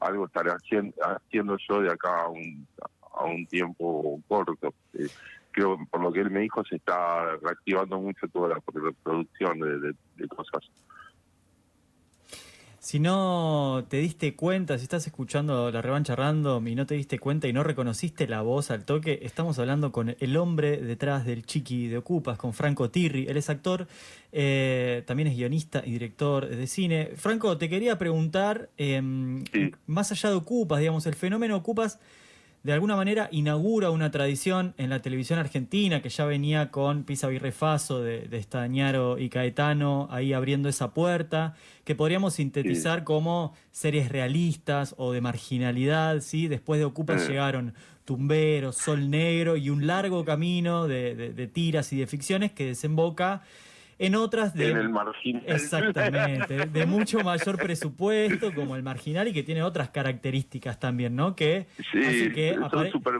algo 0.00 0.26
estaré 0.26 0.50
haciendo, 0.50 0.94
haciendo 1.02 1.56
yo 1.68 1.80
de 1.82 1.90
acá 1.90 2.22
a 2.22 2.28
un, 2.28 2.66
a 3.14 3.24
un 3.24 3.46
tiempo 3.46 4.20
corto. 4.28 4.72
Eh, 4.94 5.08
creo 5.50 5.76
por 5.90 6.00
lo 6.00 6.12
que 6.12 6.20
él 6.20 6.30
me 6.30 6.40
dijo 6.40 6.64
se 6.64 6.76
está 6.76 7.36
reactivando 7.42 7.98
mucho 8.00 8.28
toda 8.28 8.50
la 8.50 8.60
producción 9.02 9.58
de, 9.58 9.92
de 10.16 10.28
cosas. 10.28 10.70
Si 12.88 13.00
no 13.00 13.84
te 13.90 13.98
diste 13.98 14.34
cuenta, 14.34 14.78
si 14.78 14.84
estás 14.84 15.06
escuchando 15.06 15.70
la 15.70 15.82
revancha 15.82 16.16
random 16.16 16.66
y 16.68 16.74
no 16.74 16.86
te 16.86 16.94
diste 16.94 17.18
cuenta 17.18 17.46
y 17.46 17.52
no 17.52 17.62
reconociste 17.62 18.26
la 18.26 18.40
voz 18.40 18.70
al 18.70 18.86
toque, 18.86 19.18
estamos 19.24 19.58
hablando 19.58 19.92
con 19.92 20.16
el 20.18 20.36
hombre 20.38 20.78
detrás 20.78 21.26
del 21.26 21.44
Chiqui 21.44 21.88
de 21.88 21.98
Ocupas, 21.98 22.38
con 22.38 22.54
Franco 22.54 22.88
Tirri. 22.88 23.26
Él 23.28 23.36
es 23.36 23.50
actor, 23.50 23.88
eh, 24.32 25.02
también 25.06 25.26
es 25.26 25.36
guionista 25.36 25.82
y 25.84 25.90
director 25.90 26.48
de 26.48 26.66
cine. 26.66 27.10
Franco, 27.16 27.58
te 27.58 27.68
quería 27.68 27.98
preguntar, 27.98 28.70
eh, 28.78 29.02
Sí. 29.52 29.70
más 29.86 30.10
allá 30.10 30.30
de 30.30 30.36
Ocupas, 30.36 30.80
digamos, 30.80 31.04
el 31.04 31.14
fenómeno 31.14 31.56
Ocupas 31.56 31.98
de 32.68 32.74
alguna 32.74 32.96
manera 32.96 33.28
inaugura 33.32 33.90
una 33.90 34.10
tradición 34.10 34.74
en 34.76 34.90
la 34.90 35.00
televisión 35.00 35.38
argentina 35.38 36.02
que 36.02 36.08
ya 36.10 36.24
venía 36.26 36.70
con 36.70 37.04
Pisa 37.04 37.26
Virrefaso 37.28 38.02
de, 38.02 38.28
de 38.28 38.36
Estañaro 38.38 39.18
y 39.18 39.28
Caetano 39.30 40.06
ahí 40.10 40.32
abriendo 40.34 40.68
esa 40.68 40.92
puerta, 40.92 41.54
que 41.84 41.94
podríamos 41.94 42.34
sintetizar 42.34 43.04
como 43.04 43.54
series 43.70 44.10
realistas 44.10 44.94
o 44.98 45.12
de 45.12 45.20
marginalidad, 45.20 46.20
¿sí? 46.20 46.46
Después 46.48 46.78
de 46.78 46.84
Ocupas 46.84 47.24
Mm. 47.24 47.28
llegaron 47.28 47.74
Tumberos, 48.04 48.76
Sol 48.76 49.10
Negro 49.10 49.56
y 49.56 49.70
un 49.70 49.86
largo 49.86 50.24
camino 50.24 50.86
de, 50.88 51.14
de- 51.14 51.32
de 51.32 51.46
tiras 51.46 51.92
y 51.92 51.96
de 51.98 52.06
ficciones 52.06 52.52
que 52.52 52.66
desemboca 52.66 53.42
en 53.98 54.14
otras 54.14 54.54
de... 54.54 54.70
En 54.70 54.76
el 54.76 54.88
marginal. 54.88 55.42
Exactamente, 55.46 56.66
de 56.66 56.86
mucho 56.86 57.20
mayor 57.20 57.58
presupuesto 57.58 58.54
como 58.54 58.76
el 58.76 58.82
marginal 58.82 59.26
y 59.28 59.32
que 59.32 59.42
tiene 59.42 59.62
otras 59.62 59.90
características 59.90 60.78
también, 60.78 61.16
¿no? 61.16 61.34
Que 61.34 61.66
Sí, 61.92 61.98
hace 62.04 62.32
que 62.32 62.54
son 62.70 62.90
super, 62.90 63.14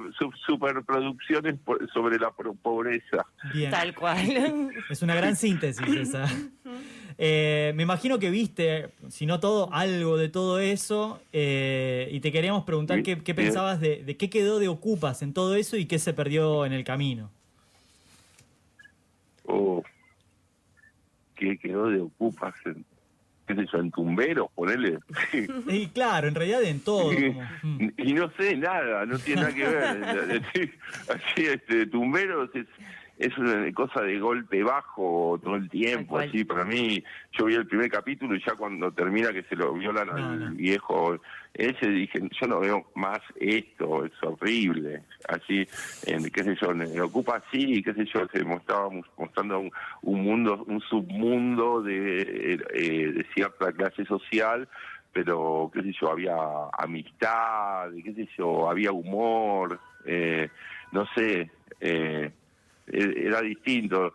superproducciones 0.47 1.57
por- 1.65 1.91
sobre 1.93 2.19
la 2.19 2.31
pro- 2.31 2.55
pobreza. 2.55 3.27
Bien, 3.53 3.71
Tal 3.71 3.95
cual. 3.95 4.71
es 4.91 5.03
una 5.03 5.15
gran 5.17 5.35
síntesis 5.37 5.87
esa. 5.89 6.27
Eh, 7.21 7.73
me 7.75 7.83
imagino 7.83 8.21
que 8.21 8.31
viste, 8.31 8.91
si 9.09 9.27
no 9.27 9.41
todo, 9.41 9.73
algo 9.73 10.17
de 10.17 10.29
todo 10.29 10.61
eso 10.61 11.21
eh, 11.33 12.09
y 12.13 12.21
te 12.21 12.31
queríamos 12.31 12.63
preguntar 12.63 13.03
qué, 13.03 13.17
pensabas 13.17 13.81
de, 13.81 14.05
de 14.05 14.17
qué 14.17 14.31
quedó 14.31 14.61
de 14.61 14.69
Ocupas 14.69 15.23
en 15.23 15.33
todo 15.33 15.57
eso 15.57 15.77
y 15.77 15.87
qué 15.87 15.99
se 15.99 16.13
perdió 16.13 16.65
en 16.65 16.73
el 16.73 16.85
camino. 16.85 17.31
O 19.45 19.83
que 21.39 21.57
quedó 21.59 21.89
de 21.89 22.01
ocupas 22.01 22.55
en, 22.67 22.85
qué 23.47 23.55
sé 23.55 23.67
yo, 23.73 23.79
en 23.79 23.91
tumberos, 23.91 24.49
ponele. 24.55 24.99
Y 25.69 25.87
claro, 25.89 26.29
en 26.29 26.35
realidad 26.35 26.63
en 26.65 26.81
todo. 26.81 27.15
como, 27.15 27.43
mm. 27.63 27.93
y 27.97 28.13
no 28.13 28.31
sé 28.33 28.57
nada, 28.57 29.07
no 29.07 29.19
tiene 29.19 29.43
nada 29.43 29.55
que 29.55 29.67
ver. 29.67 30.43
Así, 30.49 30.71
así, 31.09 31.47
este, 31.47 31.87
tumberos 31.87 32.51
es, 32.55 32.67
es 33.19 33.37
una 33.37 33.71
cosa 33.73 34.03
de 34.03 34.19
golpe 34.19 34.63
bajo 34.63 35.41
todo 35.43 35.57
el 35.57 35.69
tiempo, 35.69 36.19
así 36.19 36.45
para 36.45 36.65
mí, 36.65 37.03
yo 37.33 37.47
vi 37.47 37.55
el 37.55 37.67
primer 37.67 37.91
capítulo 37.91 38.37
y 38.37 38.45
ya 38.45 38.55
cuando 38.55 38.93
termina 38.93 39.33
que 39.33 39.43
se 39.43 39.57
lo 39.57 39.73
violan 39.75 40.09
al 40.11 40.41
no. 40.41 40.51
viejo 40.55 41.19
ese 41.55 41.89
dije, 41.89 42.21
yo 42.41 42.47
no 42.47 42.61
veo 42.61 42.87
más 42.95 43.21
esto, 43.41 44.05
es 44.05 44.13
horrible, 44.23 45.03
así, 45.29 45.67
en, 46.07 46.31
qué 46.31 46.45
sé 46.45 46.57
yo, 46.61 46.73
me 46.73 47.01
ocupa 47.01 47.43
así, 47.45 47.83
qué 47.83 47.93
sé 47.95 48.05
yo, 48.05 48.27
se 48.33 48.45
mostraba 48.45 48.89
mostrando 49.17 49.59
un, 49.59 49.73
un 50.03 50.23
mundo, 50.23 50.65
un 50.69 50.81
submundo 50.83 51.83
de, 51.83 52.55
eh, 52.75 53.13
de 53.13 53.27
cierta 53.35 53.73
clase 53.73 54.05
social, 54.05 54.69
pero 55.13 55.69
qué 55.75 55.83
sé 55.83 55.93
yo, 56.01 56.13
había 56.13 56.37
amistad, 56.79 57.91
qué 58.05 58.13
sé 58.15 58.29
yo, 58.37 58.71
había 58.71 58.93
humor, 58.93 59.81
eh, 60.05 60.49
no 60.93 61.07
sé, 61.17 61.51
eh, 61.81 62.31
era 62.93 63.41
distinto. 63.43 64.13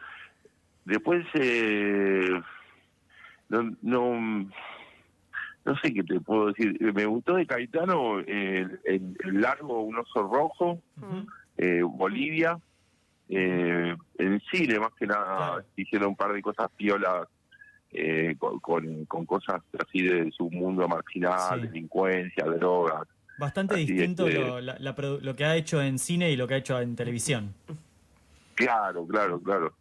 Después, 0.85 1.25
eh, 1.35 2.29
no, 3.49 3.75
no, 3.81 4.49
no 5.65 5.77
sé 5.81 5.93
qué 5.93 6.03
te 6.03 6.19
puedo 6.19 6.47
decir. 6.47 6.77
Me 6.93 7.05
gustó 7.05 7.35
de 7.35 7.45
Caetano 7.45 8.19
el, 8.19 8.79
el- 8.85 9.17
el 9.23 9.41
largo 9.41 9.81
Un 9.81 9.97
oso 9.97 10.23
rojo, 10.23 10.81
Ujú. 11.01 11.25
eh, 11.57 11.81
Bolivia, 11.83 12.59
eh, 13.29 13.95
en 14.17 14.41
cine 14.51 14.79
más 14.79 14.91
que 14.99 15.07
nada 15.07 15.35
Claro. 15.37 15.65
hicieron 15.77 16.09
un 16.09 16.15
par 16.15 16.33
de 16.33 16.41
cosas 16.41 16.69
piolas 16.75 17.27
eh, 17.95 18.35
con, 18.39 18.59
con, 18.59 19.05
con 19.05 19.25
cosas 19.25 19.61
así 19.79 20.01
de 20.01 20.31
su 20.31 20.49
mundo 20.49 20.87
marginal, 20.87 21.61
Sí. 21.61 21.67
delincuencia, 21.67 22.43
drogas. 22.45 23.07
Bastante 23.37 23.75
Así 23.75 23.85
distinto 23.85 24.27
es 24.27 24.33
que- 24.35 24.41
lo, 24.41 24.59
la- 24.61 24.77
la 24.79 24.95
produ- 24.95 25.21
lo 25.21 25.35
que 25.35 25.45
ha 25.45 25.55
hecho 25.55 25.81
en 25.81 25.97
cine 25.99 26.31
y 26.31 26.35
lo 26.35 26.47
que 26.47 26.55
ha 26.55 26.57
hecho 26.57 26.79
en 26.81 26.95
televisión. 26.95 27.53
Claro, 28.55 29.05
claro, 29.07 29.39
claro. 29.41 29.73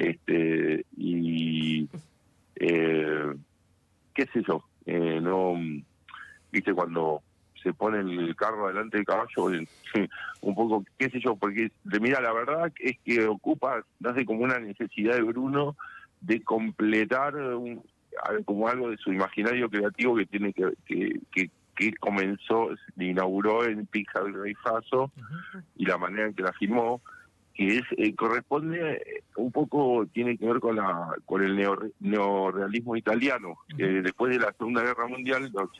este 0.00 0.84
Y 0.96 1.88
eh, 2.56 3.32
qué 4.14 4.26
sé 4.32 4.42
yo, 4.46 4.64
eh, 4.86 5.20
no, 5.20 5.54
viste 6.50 6.72
cuando 6.74 7.22
se 7.62 7.72
pone 7.72 8.00
el 8.00 8.34
carro 8.36 8.68
delante 8.68 8.96
del 8.98 9.06
caballo, 9.06 9.44
un 10.40 10.54
poco, 10.54 10.84
qué 10.98 11.08
sé 11.10 11.20
yo, 11.20 11.36
porque 11.36 11.70
mira, 12.00 12.20
la 12.20 12.32
verdad 12.32 12.72
es 12.80 12.96
que 13.04 13.24
ocupa, 13.26 13.84
nace 14.00 14.24
como 14.26 14.40
una 14.40 14.58
necesidad 14.58 15.14
de 15.14 15.22
Bruno 15.22 15.76
de 16.20 16.42
completar 16.42 17.34
un- 17.36 17.82
como 18.44 18.68
algo 18.68 18.90
de 18.90 18.96
su 18.98 19.12
imaginario 19.12 19.70
creativo 19.70 20.14
que 20.16 20.26
tiene 20.26 20.52
que, 20.52 20.70
que, 20.84 21.18
que, 21.32 21.50
que 21.74 21.92
comenzó, 21.94 22.68
inauguró 22.98 23.64
en 23.64 23.86
Pixar 23.86 24.26
el 24.26 24.34
Rey 24.34 24.54
Faso 24.56 25.10
y 25.76 25.86
la 25.86 25.96
manera 25.96 26.26
en 26.26 26.34
que 26.34 26.42
la 26.42 26.52
filmó, 26.52 27.00
que 27.54 27.78
es 27.78 27.82
eh, 27.96 28.14
corresponde 28.14 28.94
eh, 28.96 29.22
un 29.36 29.52
poco, 29.52 30.06
tiene 30.12 30.36
que 30.38 30.46
ver 30.46 30.60
con 30.60 30.76
la 30.76 31.10
con 31.26 31.42
el 31.42 31.56
neo- 31.56 31.92
neorrealismo 32.00 32.96
italiano. 32.96 33.58
que 33.76 33.84
después 34.02 34.32
de 34.32 34.38
la 34.44 34.52
Segunda 34.52 34.82
Guerra 34.82 35.06
Mundial, 35.08 35.50
los, 35.52 35.70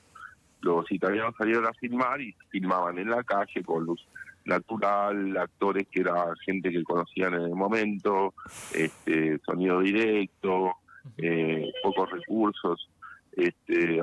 los 0.60 0.90
italianos 0.92 1.34
salieron 1.36 1.66
a 1.66 1.72
filmar 1.74 2.20
y 2.20 2.34
filmaban 2.50 2.98
en 2.98 3.10
la 3.10 3.22
calle 3.24 3.62
con 3.64 3.84
luz 3.84 4.06
natural, 4.44 5.36
actores 5.36 5.86
que 5.88 6.00
era 6.00 6.26
gente 6.44 6.70
que 6.70 6.82
conocían 6.82 7.34
en 7.34 7.42
el 7.42 7.54
momento, 7.54 8.34
este 8.74 9.38
sonido 9.46 9.80
directo, 9.80 10.72
eh, 11.18 11.70
pocos 11.82 12.10
recursos, 12.10 12.88
este, 13.36 14.00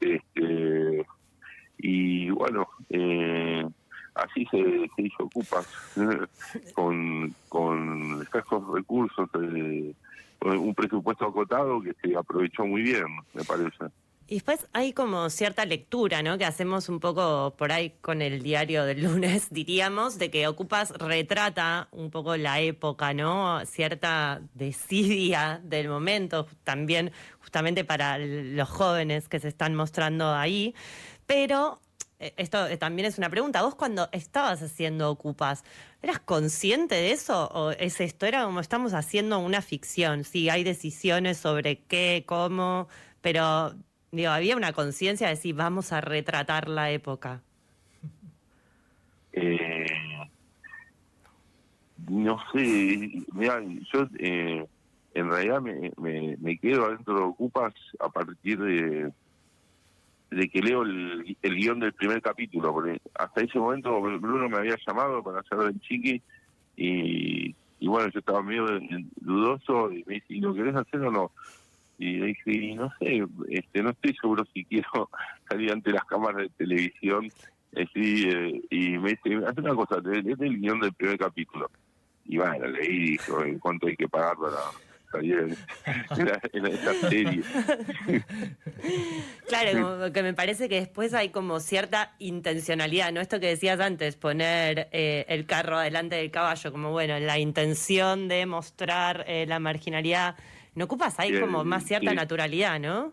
este 0.00 1.06
y 1.78 2.30
bueno, 2.30 2.66
eh, 2.88 3.64
así 4.18 4.46
se, 4.50 4.90
hizo 4.98 5.24
Ocupas, 5.24 5.66
con, 6.74 7.34
con 7.48 8.22
escasos 8.22 8.62
recursos, 8.72 9.28
eh, 9.40 9.94
un 10.40 10.74
presupuesto 10.74 11.26
acotado 11.26 11.80
que 11.80 11.94
se 12.02 12.16
aprovechó 12.16 12.64
muy 12.66 12.82
bien, 12.82 13.06
me 13.34 13.44
parece. 13.44 13.86
Y 14.30 14.34
después 14.34 14.68
hay 14.74 14.92
como 14.92 15.30
cierta 15.30 15.64
lectura, 15.64 16.22
¿no? 16.22 16.36
Que 16.36 16.44
hacemos 16.44 16.90
un 16.90 17.00
poco 17.00 17.54
por 17.56 17.72
ahí 17.72 17.94
con 18.02 18.20
el 18.20 18.42
diario 18.42 18.84
del 18.84 19.04
lunes, 19.04 19.48
diríamos, 19.50 20.18
de 20.18 20.30
que 20.30 20.46
Ocupas 20.46 20.90
retrata 20.90 21.88
un 21.92 22.10
poco 22.10 22.36
la 22.36 22.60
época, 22.60 23.14
¿no? 23.14 23.64
Cierta 23.64 24.42
desidia 24.52 25.62
del 25.64 25.88
momento, 25.88 26.46
también 26.62 27.10
justamente 27.40 27.84
para 27.84 28.18
los 28.18 28.68
jóvenes 28.68 29.30
que 29.30 29.40
se 29.40 29.48
están 29.48 29.74
mostrando 29.74 30.34
ahí. 30.34 30.74
Pero 31.26 31.80
esto 32.18 32.66
eh, 32.66 32.76
también 32.76 33.06
es 33.06 33.18
una 33.18 33.30
pregunta. 33.30 33.62
Vos 33.62 33.74
cuando 33.74 34.08
estabas 34.12 34.62
haciendo 34.62 35.10
Ocupas, 35.10 35.64
¿eras 36.02 36.18
consciente 36.18 36.94
de 36.94 37.12
eso? 37.12 37.48
¿O 37.52 37.70
es 37.70 38.00
esto? 38.00 38.26
Era 38.26 38.44
como 38.44 38.60
estamos 38.60 38.94
haciendo 38.94 39.38
una 39.38 39.62
ficción. 39.62 40.24
Sí, 40.24 40.48
hay 40.48 40.64
decisiones 40.64 41.38
sobre 41.38 41.80
qué, 41.80 42.24
cómo, 42.26 42.88
pero 43.20 43.74
Digo, 44.10 44.30
había 44.30 44.56
una 44.56 44.72
conciencia 44.72 45.26
de 45.26 45.34
decir, 45.34 45.54
vamos 45.54 45.92
a 45.92 46.00
retratar 46.00 46.68
la 46.68 46.90
época. 46.90 47.42
Eh, 49.40 49.86
no 52.08 52.38
sé, 52.50 53.24
mira, 53.32 53.62
yo 53.92 54.08
eh, 54.18 54.66
en 55.14 55.30
realidad 55.30 55.60
me, 55.60 55.92
me, 56.38 56.58
quedo 56.58 56.86
adentro 56.86 57.14
de 57.14 57.22
Ocupas 57.22 57.74
a 58.00 58.08
partir 58.08 58.58
de, 58.58 59.12
de 60.30 60.48
que 60.48 60.60
leo 60.60 60.82
el, 60.82 61.36
guion 61.42 61.80
del 61.80 61.92
primer 61.92 62.20
capítulo, 62.20 62.72
porque 62.72 63.00
hasta 63.14 63.40
ese 63.40 63.58
momento 63.58 64.00
Bruno 64.00 64.48
me 64.48 64.58
había 64.58 64.76
llamado 64.86 65.22
para 65.22 65.40
hacer 65.40 65.58
el 65.60 65.80
chiqui 65.80 66.22
y, 66.76 67.54
y 67.80 67.88
bueno, 67.88 68.10
yo 68.10 68.18
estaba 68.18 68.42
medio 68.42 68.66
dudoso 69.16 69.90
y 69.92 70.04
me 70.06 70.14
dice, 70.14 70.34
¿lo 70.34 70.54
querés 70.54 70.76
hacer 70.76 71.00
o 71.00 71.10
no? 71.10 71.32
y 71.98 72.20
dije, 72.20 72.74
no 72.76 72.92
sé, 72.98 73.26
este, 73.48 73.82
no 73.82 73.90
estoy 73.90 74.14
seguro 74.14 74.46
si 74.54 74.64
quiero 74.64 75.10
salir 75.48 75.72
ante 75.72 75.90
las 75.90 76.04
cámaras 76.04 76.42
de 76.42 76.48
televisión. 76.50 77.28
Eh, 77.72 78.62
y 78.70 78.98
me 78.98 79.10
dice, 79.10 79.44
hace 79.46 79.60
una 79.60 79.74
cosa, 79.74 79.96
es 79.98 80.40
el 80.40 80.60
guion 80.60 80.80
del 80.80 80.92
primer 80.94 81.18
capítulo. 81.18 81.70
Y 82.24 82.38
bueno, 82.38 82.66
leí 82.68 82.86
y 82.86 83.10
dijo, 83.12 83.38
¿cuánto 83.60 83.88
hay 83.88 83.96
que 83.96 84.08
pagar 84.08 84.36
para 84.36 84.56
en, 85.14 86.66
esta 86.66 86.94
serie? 87.08 87.42
claro, 89.48 90.12
que 90.12 90.22
me 90.22 90.34
parece 90.34 90.68
que 90.68 90.76
después 90.76 91.14
hay 91.14 91.30
como 91.30 91.60
cierta 91.60 92.14
intencionalidad, 92.18 93.12
¿no? 93.12 93.20
Esto 93.20 93.40
que 93.40 93.48
decías 93.48 93.80
antes, 93.80 94.16
poner 94.16 94.88
eh, 94.92 95.24
el 95.28 95.46
carro 95.46 95.78
adelante 95.78 96.16
del 96.16 96.30
caballo, 96.30 96.72
como 96.72 96.90
bueno, 96.90 97.18
la 97.18 97.38
intención 97.38 98.28
de 98.28 98.46
mostrar 98.46 99.24
eh, 99.26 99.46
la 99.46 99.58
marginalidad 99.58 100.36
no 100.78 100.84
ocupas 100.84 101.18
ahí 101.18 101.40
como 101.40 101.64
más 101.64 101.84
cierta 101.84 102.14
naturalidad, 102.14 102.78
¿no? 102.78 103.12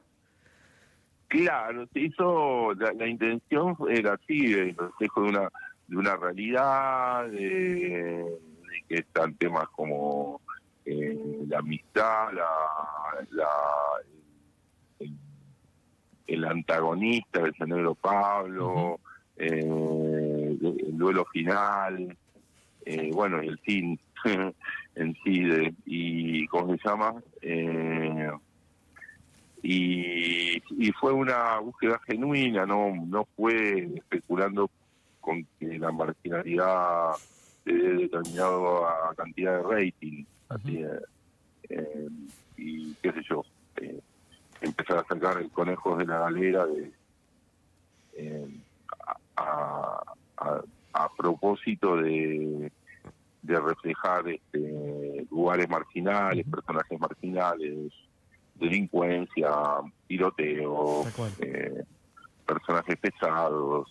Claro, 1.28 1.88
se 1.92 2.00
hizo, 2.00 2.74
la, 2.75 3.08
intención 3.08 3.75
era 3.90 4.14
así, 4.14 4.54
el 4.54 4.78
reflejo 4.78 5.24
de 5.24 5.30
una, 5.30 5.50
de 5.88 5.98
una 5.98 6.16
realidad, 6.16 7.28
de, 7.30 8.24
que 8.88 8.96
están 8.96 9.34
temas 9.36 9.68
como 9.70 10.42
la 11.48 11.60
amistad, 11.60 12.32
la, 12.34 13.48
el, 16.28 16.46
antagonista, 16.46 17.42
el 17.42 17.70
negro 17.70 17.96
Pablo, 17.96 19.00
eh, 19.38 19.60
el, 19.60 20.98
duelo 20.98 21.25
final, 21.25 22.18
eh, 22.86 23.12
bueno, 23.14 23.44
y 23.44 23.48
el 23.48 23.60
fin 23.60 24.00
en 24.96 25.16
sí, 25.24 25.44
de, 25.44 25.74
y 25.86 26.48
¿cómo 26.48 26.75
se 26.78 26.88
llama? 26.88 27.16
Eh, 27.42 28.32
y, 29.62 30.62
y 30.78 30.92
fue 31.00 31.12
una 31.12 31.60
búsqueda 31.60 32.00
genuina, 32.06 32.66
no 32.66 32.94
no 32.96 33.28
fue 33.36 33.90
especulando 33.96 34.70
con 35.22 35.46
que 35.60 35.80
la 35.80 35.92
marginalidad 35.92 37.14
de 37.66 37.74
determinada 37.74 39.14
cantidad 39.18 39.58
de 39.58 39.64
rating. 39.64 40.24
Así, 40.50 40.84
eh, 41.69 42.07
y 42.57 42.93
qué 42.95 43.12
sé 43.12 43.22
yo, 43.29 43.43
eh, 43.77 43.99
empezar 44.62 44.99
a 44.99 45.06
sacar 45.06 45.38
el 45.38 45.49
conejos 45.49 45.97
de 45.97 46.06
la 46.06 46.19
galera 46.19 46.65
de 46.65 46.91
a, 49.36 50.01
a 50.93 51.10
propósito 51.17 51.97
de 51.97 52.71
de 53.45 53.60
reflejar 53.60 54.28
este, 54.28 55.28
lugares 55.30 55.69
marginales, 55.69 56.45
personajes 56.47 56.99
marginales, 56.99 57.93
delincuencia, 58.56 59.51
tiroteo, 60.08 61.06
eh, 61.39 61.84
personajes 62.45 62.97
pesados. 62.97 63.88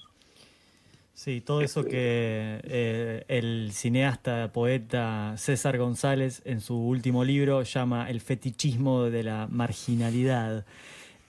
Sí, 1.14 1.40
todo 1.40 1.60
eso 1.60 1.80
este, 1.80 1.92
que 1.92 2.60
eh, 2.64 3.24
el 3.28 3.70
cineasta, 3.72 4.50
poeta 4.52 5.34
César 5.36 5.78
González 5.78 6.42
en 6.44 6.60
su 6.60 6.76
último 6.76 7.24
libro 7.24 7.62
llama 7.62 8.10
el 8.10 8.20
fetichismo 8.20 9.04
de 9.04 9.22
la 9.22 9.46
marginalidad. 9.48 10.66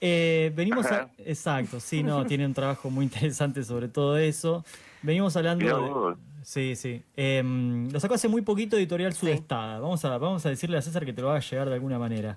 Eh, 0.00 0.52
venimos 0.54 0.86
a... 0.86 1.10
Exacto, 1.18 1.80
sí, 1.80 2.02
no, 2.02 2.24
tiene 2.26 2.46
un 2.46 2.54
trabajo 2.54 2.90
muy 2.90 3.04
interesante 3.04 3.62
sobre 3.64 3.88
todo 3.88 4.16
eso. 4.16 4.64
Venimos 5.02 5.36
hablando 5.36 5.64
de... 5.64 6.26
Sí, 6.46 6.76
sí. 6.76 7.02
Em, 7.16 7.90
lo 7.90 7.98
sacó 7.98 8.14
hace 8.14 8.28
muy 8.28 8.40
poquito 8.40 8.76
Editorial 8.76 9.12
Sudestada. 9.12 9.80
Vamos, 9.80 10.04
a, 10.04 10.16
vamos 10.16 10.46
a 10.46 10.50
decirle 10.50 10.78
a 10.78 10.82
César 10.82 11.04
que 11.04 11.12
te 11.12 11.20
lo 11.20 11.26
va 11.26 11.38
a 11.38 11.40
llegar 11.40 11.68
de 11.68 11.74
alguna 11.74 11.98
manera. 11.98 12.36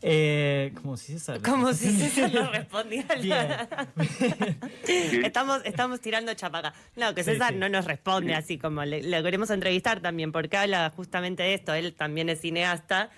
Eh, 0.00 0.72
como 0.80 0.96
si 0.96 1.14
César. 1.14 1.42
Como 1.42 1.72
si 1.72 1.90
César 1.90 2.32
no 2.32 2.52
respondiera. 2.52 3.16
estamos, 5.24 5.60
estamos 5.64 6.00
tirando 6.00 6.32
chapaca. 6.34 6.72
No, 6.94 7.16
que 7.16 7.24
César 7.24 7.52
no 7.52 7.68
nos 7.68 7.84
responde 7.84 8.32
así 8.36 8.58
como 8.58 8.84
le, 8.84 9.02
queremos 9.24 9.50
entrevistar 9.50 9.98
también, 10.00 10.30
porque 10.30 10.56
habla 10.56 10.92
justamente 10.94 11.42
de 11.42 11.54
esto. 11.54 11.74
Él 11.74 11.94
también 11.94 12.28
es 12.28 12.40
cineasta 12.40 13.10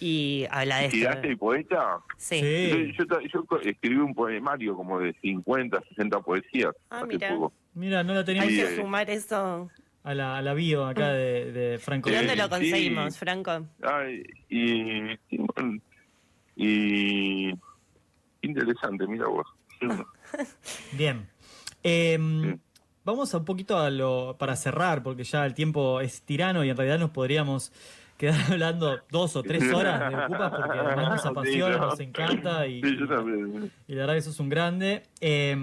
y 0.00 0.46
habla 0.50 0.78
de 0.78 0.86
esto. 0.86 1.26
y 1.28 1.36
poeta? 1.36 1.98
Sí. 2.16 2.94
Yo, 2.98 3.44
escribí 3.62 3.96
un 3.96 4.14
poemario 4.14 4.76
como 4.76 5.00
de 5.00 5.12
50, 5.20 5.82
60 5.90 6.20
poesías. 6.20 6.74
Ah, 6.90 7.04
mira. 7.06 7.36
Mira, 7.74 8.02
no 8.02 8.14
la 8.14 8.24
teníamos. 8.24 8.50
Hay 8.50 8.58
que 8.58 8.76
sumar 8.76 9.10
eso 9.10 9.70
a 10.06 10.14
la, 10.14 10.38
a 10.38 10.42
la 10.42 10.54
bio 10.54 10.86
acá 10.86 11.10
de, 11.10 11.52
de 11.52 11.78
Franco. 11.78 12.08
¿Y 12.08 12.14
dónde 12.14 12.36
lo 12.36 12.48
conseguimos, 12.48 13.18
Franco? 13.18 13.66
Ay, 13.82 14.22
y, 14.48 15.18
y, 16.54 17.52
interesante, 18.40 19.06
mira 19.08 19.26
vos. 19.26 19.46
Bien. 20.92 21.28
Em, 21.82 22.56
vamos 23.04 23.34
a 23.34 23.38
un 23.38 23.44
poquito 23.44 23.78
a 23.78 23.90
lo 23.90 24.36
para 24.38 24.54
cerrar, 24.54 25.02
porque 25.02 25.24
ya 25.24 25.44
el 25.44 25.54
tiempo 25.54 26.00
es 26.00 26.22
tirano 26.22 26.64
y 26.64 26.70
en 26.70 26.76
realidad 26.76 27.00
nos 27.00 27.10
podríamos 27.10 27.72
quedar 28.16 28.34
hablando 28.52 29.00
dos 29.10 29.36
o 29.36 29.42
tres 29.42 29.72
horas 29.72 30.10
de 30.10 30.16
Ocupas 30.16 30.50
porque 30.50 30.78
además 30.78 31.08
nos 31.10 31.26
apasiona, 31.26 31.76
nos 31.78 32.00
encanta 32.00 32.66
y, 32.66 32.80
y, 32.80 33.94
la 33.94 34.00
verdad 34.00 34.12
que 34.14 34.18
eso 34.18 34.30
es 34.30 34.40
un 34.40 34.48
grande. 34.48 35.02
Eh, 35.20 35.54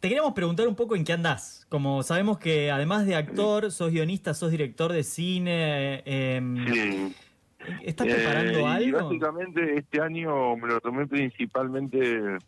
te 0.00 0.08
queríamos 0.08 0.32
preguntar 0.32 0.66
un 0.66 0.74
poco 0.74 0.96
en 0.96 1.04
qué 1.04 1.12
andás. 1.12 1.66
Como 1.68 2.02
sabemos 2.02 2.38
que 2.38 2.70
además 2.70 3.04
de 3.04 3.14
actor, 3.14 3.70
sos 3.70 3.90
guionista, 3.90 4.32
sos 4.32 4.50
director 4.50 4.92
de 4.92 5.04
cine. 5.04 6.02
Em, 6.06 6.66
sí. 6.66 7.14
¿Estás 7.82 8.06
preparando 8.06 8.60
eh, 8.60 8.66
algo? 8.66 9.04
básicamente 9.04 9.76
este 9.76 10.00
año 10.00 10.56
me 10.56 10.68
lo 10.68 10.80
tomé 10.80 11.06
principalmente 11.06 12.38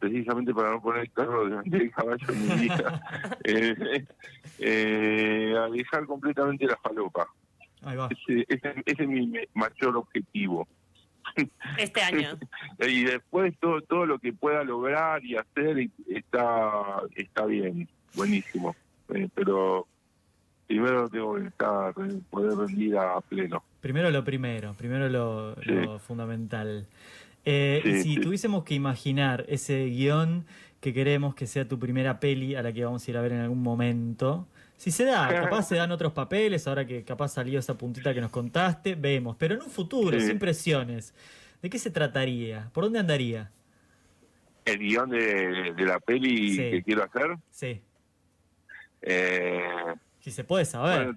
precisamente 0.00 0.52
para 0.52 0.72
no 0.72 0.82
poner 0.82 1.02
el 1.02 1.12
carro 1.12 1.44
delante 1.44 1.78
del 1.78 1.92
caballo 1.92 2.26
en 2.28 2.48
mi 2.48 2.54
vida. 2.62 3.00
eh, 3.44 4.04
eh, 4.58 5.54
alejar 5.56 6.04
completamente 6.06 6.66
la 6.66 6.76
falopa. 6.76 7.28
Ahí 7.84 7.96
va. 7.96 8.08
ese 8.28 8.44
es 8.86 9.08
mi 9.08 9.32
mayor 9.54 9.96
objetivo. 9.96 10.66
Este 11.78 12.02
año. 12.02 12.38
y 12.86 13.04
después 13.04 13.54
todo, 13.58 13.80
todo 13.82 14.06
lo 14.06 14.18
que 14.18 14.32
pueda 14.32 14.62
lograr 14.64 15.24
y 15.24 15.36
hacer 15.36 15.88
está, 16.08 17.02
está 17.16 17.46
bien, 17.46 17.88
buenísimo. 18.14 18.76
Eh, 19.14 19.28
pero 19.34 19.86
primero 20.66 21.08
tengo 21.08 21.34
que 21.36 21.46
estar, 21.46 21.94
poder 22.30 22.56
rendir 22.56 22.96
a 22.96 23.20
pleno. 23.20 23.62
Primero 23.80 24.10
lo 24.10 24.24
primero, 24.24 24.74
primero 24.74 25.08
lo, 25.08 25.98
fundamental. 25.98 26.86
Eh, 27.44 28.00
si 28.02 28.16
tuviésemos 28.16 28.64
que 28.64 28.74
imaginar 28.74 29.44
ese 29.48 29.84
guion 29.86 30.46
que 30.80 30.94
queremos 30.94 31.34
que 31.34 31.46
sea 31.46 31.68
tu 31.68 31.78
primera 31.78 32.20
peli 32.20 32.54
a 32.54 32.62
la 32.62 32.72
que 32.72 32.84
vamos 32.84 33.06
a 33.06 33.10
ir 33.10 33.16
a 33.16 33.20
ver 33.20 33.32
en 33.32 33.40
algún 33.40 33.62
momento, 33.62 34.46
si 34.76 34.90
se 34.90 35.04
da, 35.04 35.28
capaz 35.28 35.68
se 35.68 35.76
dan 35.76 35.90
otros 35.92 36.12
papeles, 36.12 36.66
ahora 36.66 36.86
que 36.86 37.04
capaz 37.04 37.28
salió 37.28 37.58
esa 37.58 37.76
puntita 37.76 38.12
que 38.12 38.20
nos 38.20 38.30
contaste, 38.30 38.94
vemos. 38.94 39.36
Pero 39.38 39.54
en 39.54 39.62
un 39.62 39.70
futuro, 39.70 40.18
sin 40.20 40.38
presiones, 40.38 41.14
¿de 41.62 41.70
qué 41.70 41.78
se 41.78 41.90
trataría? 41.90 42.70
¿Por 42.72 42.84
dónde 42.84 42.98
andaría? 42.98 43.50
El 44.64 44.78
guion 44.78 45.10
de, 45.10 45.74
la 45.78 46.00
peli 46.00 46.56
que 46.56 46.82
quiero 46.82 47.04
hacer. 47.04 47.36
Sí. 47.50 47.80
Eh, 49.02 49.94
si 50.20 50.30
se 50.30 50.44
puede 50.44 50.64
saber. 50.64 51.16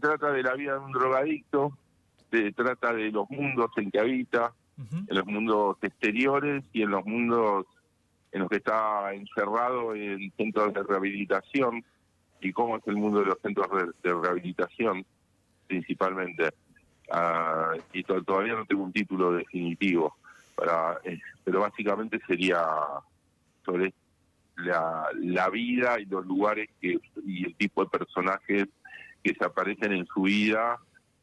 trata, 0.00 0.30
de 0.30 0.42
la 0.42 0.54
vida 0.54 0.74
de 0.74 0.78
un 0.78 0.92
drogadicto, 0.92 1.76
trata 2.54 2.92
de 2.92 3.10
los 3.10 3.28
mundos 3.30 3.70
en 3.76 3.90
que 3.90 3.98
habita, 3.98 4.52
en 4.78 5.16
los 5.16 5.26
mundos 5.26 5.78
exteriores 5.82 6.62
y 6.72 6.82
en 6.82 6.90
los 6.90 7.04
mundos 7.06 7.66
en 8.32 8.40
los 8.40 8.50
que 8.50 8.56
está 8.56 9.14
encerrado 9.14 9.94
en 9.94 10.30
centros 10.36 10.74
de 10.74 10.82
rehabilitación 10.82 11.82
y 12.40 12.52
cómo 12.52 12.76
es 12.76 12.82
el 12.86 12.96
mundo 12.96 13.20
de 13.20 13.26
los 13.26 13.38
centros 13.40 13.68
de, 14.02 14.14
rehabilitación 14.14 15.04
principalmente. 15.66 16.50
Ah, 17.10 17.72
y 17.92 18.02
to- 18.02 18.22
todavía 18.22 18.54
no 18.54 18.64
tengo 18.66 18.82
un 18.84 18.92
título 18.92 19.32
definitivo, 19.32 20.16
para, 20.54 20.98
eh, 21.04 21.20
pero 21.44 21.60
básicamente 21.60 22.18
sería 22.26 22.64
sobre 23.64 23.92
la, 24.56 25.06
la 25.20 25.48
vida 25.50 26.00
y 26.00 26.06
los 26.06 26.24
lugares 26.26 26.68
que, 26.80 26.98
y 27.24 27.46
el 27.46 27.54
tipo 27.56 27.84
de 27.84 27.90
personajes 27.90 28.64
que 29.22 29.34
se 29.34 29.44
aparecen 29.44 29.92
en 29.92 30.06
su 30.06 30.22
vida 30.22 30.78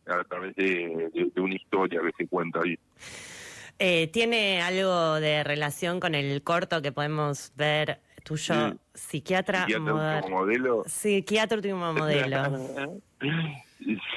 a 0.05 0.23
través 0.25 0.55
de, 0.55 1.09
de- 1.13 1.31
de 1.33 1.41
una 1.41 1.55
historia 1.55 1.99
que 2.01 2.11
se 2.17 2.27
cuenta 2.27 2.59
ahí. 2.63 2.77
Eh, 3.79 4.07
¿Tiene 4.07 4.61
algo 4.61 5.15
de 5.19 5.43
relación 5.43 5.99
con 5.99 6.13
el 6.15 6.43
corto 6.43 6.81
que 6.81 6.91
podemos 6.91 7.51
ver 7.55 7.99
tuyo, 8.23 8.69
Sí. 8.71 8.77
psiquiatra, 8.93 9.67
como 9.73 10.29
modelo. 10.29 10.83
Psiquiatra 10.85 11.57
último 11.57 11.93
modelo. 11.93 13.01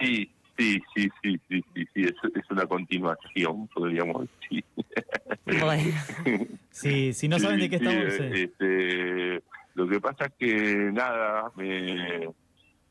Sí, 0.01 0.35
sí, 0.57 0.81
sí, 0.95 1.09
sí, 1.23 1.39
sí, 1.49 1.63
sí, 1.75 1.87
sí, 1.95 2.03
es, 2.03 2.15
es 2.35 2.51
una 2.51 2.67
continuación, 2.67 3.69
podríamos 3.69 4.27
decir. 4.41 4.65
bueno, 5.45 5.93
Sí, 6.71 7.13
si 7.15 7.29
no 7.29 7.39
saben 7.39 7.61
de 7.61 7.71
qué 7.71 7.79
Sí, 7.79 7.85
estamos. 7.85 8.15
sí, 8.15 8.23
eh, 8.23 8.45
este, 8.45 9.45
lo 9.75 9.89
que 9.89 10.01
pasa 10.01 10.27
es 10.27 10.33
que 10.39 10.75
nada, 10.93 11.51
me, 11.57 12.29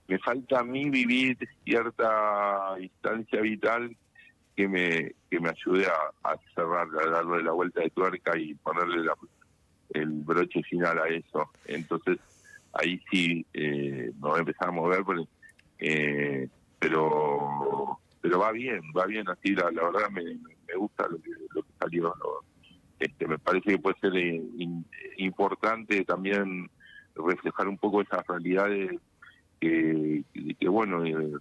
me 0.08 0.20
falta 0.20 0.60
a 0.60 0.64
mí 0.64 0.90
vivir 0.90 1.38
cierta 1.64 2.76
instancia 2.80 3.42
vital 3.42 3.96
que 4.56 4.68
me 4.68 5.12
que 5.30 5.40
me 5.40 5.50
ayude 5.50 5.86
a, 5.86 6.30
a 6.32 6.36
cerrar, 6.56 6.88
a 7.06 7.10
darle 7.12 7.44
la 7.44 7.52
vuelta 7.52 7.82
de 7.82 7.90
tuerca 7.90 8.38
y 8.38 8.54
ponerle 8.56 9.04
la- 9.04 9.18
el 9.92 10.10
broche 10.10 10.62
final 10.64 11.00
a 11.00 11.08
eso. 11.08 11.50
Entonces 11.66 12.18
ahí 12.74 13.02
sí 13.12 13.46
eh, 13.54 14.12
me 14.16 14.30
voy 14.30 14.42
a 14.60 14.72
mover, 14.72 15.04
pero, 15.06 15.28
eh, 15.80 16.48
pero 16.80 18.00
pero 18.26 18.40
va 18.40 18.52
bien, 18.52 18.82
va 18.98 19.06
bien 19.06 19.30
así, 19.30 19.54
la, 19.54 19.66
verdad 19.70 20.10
me, 20.10 20.24
me 20.24 20.76
gusta 20.78 21.08
lo 21.08 21.22
que, 21.22 21.30
lo 21.54 21.62
que 21.62 21.70
salió. 21.80 22.12
este, 23.00 23.28
me 23.28 23.38
parece 23.38 23.70
que 23.70 23.78
puede 23.78 24.00
ser 24.00 24.16
eh, 24.18 24.42
in- 24.58 24.84
importante 25.18 26.04
también 26.06 26.68
reflejar 27.14 27.68
un 27.68 27.78
poco 27.78 28.02
esas 28.02 28.26
realidades 28.26 29.00
que, 29.60 30.24
bueno, 30.68 31.06
eh, 31.06 31.34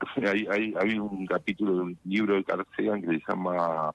hay, 0.28 0.46
hay, 0.50 0.74
hay 0.78 0.98
un 0.98 1.24
capítulo 1.24 1.74
de 1.74 1.80
un 1.80 1.98
libro 2.04 2.34
de 2.34 2.44
Carl 2.44 2.66
que 2.76 3.06
se 3.06 3.22
llama 3.26 3.92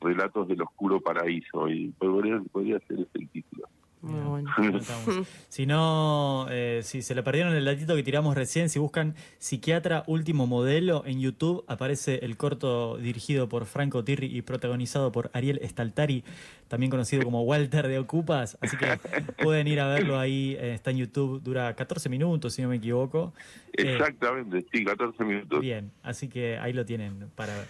Relatos 0.00 0.48
del 0.48 0.62
Oscuro 0.62 1.00
Paraíso 1.00 1.68
y 1.68 1.88
podría, 1.98 2.40
podría 2.52 2.78
ser 2.86 3.00
ese 3.00 3.08
el 3.14 3.28
título. 3.28 3.68
muy 4.00 4.20
bueno. 4.20 4.50
Si 5.48 5.66
no, 5.66 6.46
eh, 6.50 6.80
si 6.84 7.02
se 7.02 7.14
le 7.16 7.22
perdieron 7.24 7.52
el 7.54 7.64
datito 7.64 7.96
que 7.96 8.02
tiramos 8.04 8.36
recién, 8.36 8.68
si 8.68 8.78
buscan 8.78 9.14
Psiquiatra 9.38 10.04
Último 10.06 10.46
Modelo 10.46 11.02
en 11.04 11.18
YouTube, 11.20 11.64
aparece 11.66 12.24
el 12.24 12.36
corto 12.36 12.96
dirigido 12.98 13.48
por 13.48 13.64
Franco 13.66 14.04
Tirri 14.04 14.26
y 14.26 14.42
protagonizado 14.42 15.10
por 15.10 15.30
Ariel 15.32 15.60
Staltari, 15.64 16.22
también 16.68 16.90
conocido 16.90 17.24
como 17.24 17.42
Walter 17.42 17.88
de 17.88 17.98
Ocupas. 17.98 18.56
Así 18.60 18.76
que 18.76 18.86
pueden 19.42 19.66
ir 19.66 19.80
a 19.80 19.88
verlo 19.88 20.16
ahí, 20.18 20.56
eh, 20.60 20.74
está 20.74 20.92
en 20.92 20.98
YouTube, 20.98 21.42
dura 21.42 21.74
14 21.74 22.08
minutos, 22.08 22.52
si 22.54 22.62
no 22.62 22.68
me 22.68 22.76
equivoco. 22.76 23.32
Eh, 23.72 23.94
Exactamente, 23.94 24.64
sí, 24.72 24.84
14 24.84 25.24
minutos. 25.24 25.60
bien, 25.60 25.90
así 26.04 26.28
que 26.28 26.56
ahí 26.58 26.72
lo 26.72 26.84
tienen 26.84 27.30
para 27.34 27.52
ver. 27.56 27.66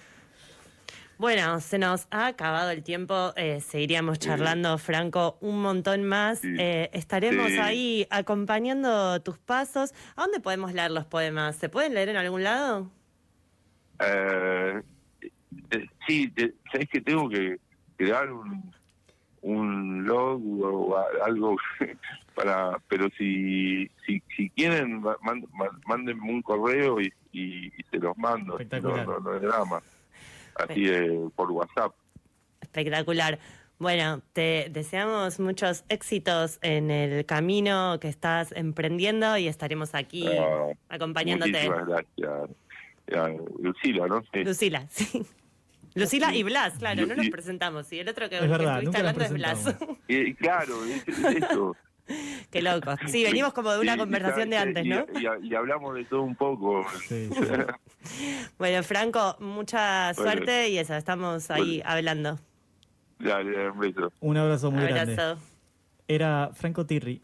Bueno, 1.18 1.58
se 1.60 1.78
nos 1.78 2.06
ha 2.12 2.28
acabado 2.28 2.70
el 2.70 2.82
tiempo. 2.84 3.32
eh, 3.36 3.60
seguiríamos 3.60 4.18
charlando, 4.20 4.78
Franco, 4.78 5.36
un 5.40 5.60
montón 5.60 6.04
más. 6.04 6.38
Sí. 6.40 6.54
Eh, 6.58 6.90
estaremos 6.92 7.48
Sí. 7.48 7.58
ahí 7.58 8.06
acompañando 8.10 9.20
tus 9.22 9.36
pasos. 9.38 9.92
¿A 10.14 10.22
dónde 10.22 10.38
podemos 10.40 10.72
leer 10.72 10.92
los 10.92 11.06
poemas? 11.06 11.56
¿Se 11.56 11.68
pueden 11.68 11.94
leer 11.94 12.10
en 12.10 12.16
algún 12.16 12.44
lado? 12.44 12.88
Eh, 14.00 14.80
eh, 15.72 15.86
sí, 16.06 16.30
te- 16.30 16.54
sabes 16.72 16.88
que 16.88 17.00
tengo 17.00 17.28
que 17.28 17.58
crear 17.96 18.30
un, 18.30 18.72
un 19.42 20.04
log 20.06 20.40
o 20.62 20.96
algo 21.24 21.56
para, 22.36 22.78
pero 22.86 23.08
si 23.18 23.90
si, 24.06 24.22
si 24.36 24.50
quieren 24.50 25.02
mándenme 25.84 26.30
un 26.30 26.42
correo 26.42 27.00
y, 27.00 27.12
y, 27.32 27.66
y 27.76 27.82
se 27.90 27.98
los 27.98 28.16
mando. 28.16 28.54
No, 28.54 28.60
Espectacular. 28.60 29.04
no, 29.04 29.18
no 29.18 29.40
drama. 29.40 29.82
Así 30.58 30.88
eh, 30.88 31.28
por 31.36 31.50
WhatsApp. 31.50 31.94
Espectacular. 32.60 33.38
Bueno, 33.78 34.22
te 34.32 34.68
deseamos 34.70 35.38
muchos 35.38 35.84
éxitos 35.88 36.58
en 36.62 36.90
el 36.90 37.24
camino 37.26 37.98
que 38.00 38.08
estás 38.08 38.50
emprendiendo 38.52 39.36
y 39.38 39.46
estaremos 39.46 39.94
aquí 39.94 40.26
Ah, 40.26 40.66
acompañándote. 40.88 41.52
Muchísimas 41.52 41.86
gracias. 41.86 42.56
Ah, 43.14 43.28
Lucila, 43.60 44.06
¿no? 44.08 44.22
Sí. 44.32 44.44
Lucila, 44.44 44.86
sí. 44.88 45.24
Lucila 45.94 46.34
y 46.34 46.42
Blas, 46.42 46.74
claro, 46.78 47.06
no 47.06 47.14
nos 47.14 47.28
presentamos. 47.30 47.90
Y 47.92 48.00
el 48.00 48.08
otro 48.08 48.28
que, 48.28 48.36
Es 48.36 48.42
que 48.42 48.48
verdad, 48.48 48.78
estuviste 48.78 48.98
hablando 48.98 49.24
es 49.24 49.32
Blas. 49.32 49.76
Eh, 50.08 50.34
claro, 50.36 50.84
es, 50.84 51.08
es 51.08 51.18
eso. 51.42 51.76
Qué 52.50 52.62
loco. 52.62 52.94
Sí, 53.06 53.22
venimos 53.22 53.52
como 53.52 53.70
de 53.72 53.80
una 53.80 53.92
Sí, 53.92 53.98
conversación 53.98 54.50
de 54.50 54.56
antes, 54.56 54.86
¿no? 54.86 55.06
Y, 55.14 55.48
y 55.48 55.54
hablamos 55.54 55.94
de 55.94 56.04
todo 56.06 56.22
un 56.22 56.34
poco. 56.34 56.86
Sí, 57.08 57.28
sí. 57.32 58.46
Bueno, 58.58 58.82
Franco, 58.82 59.36
mucha 59.40 60.12
Bueno. 60.14 60.30
suerte 60.30 60.68
y 60.70 60.78
eso, 60.78 60.94
estamos 60.94 61.50
ahí 61.50 61.82
hablando. 61.84 62.38
Dale, 63.18 63.70
un 63.70 63.78
beso. 63.80 64.12
Un 64.20 64.36
abrazo 64.36 64.70
muy 64.70 64.84
grande. 64.84 65.12
Abrazo. 65.14 65.40
Era 66.06 66.50
Franco 66.54 66.86
Tirri, 66.86 67.20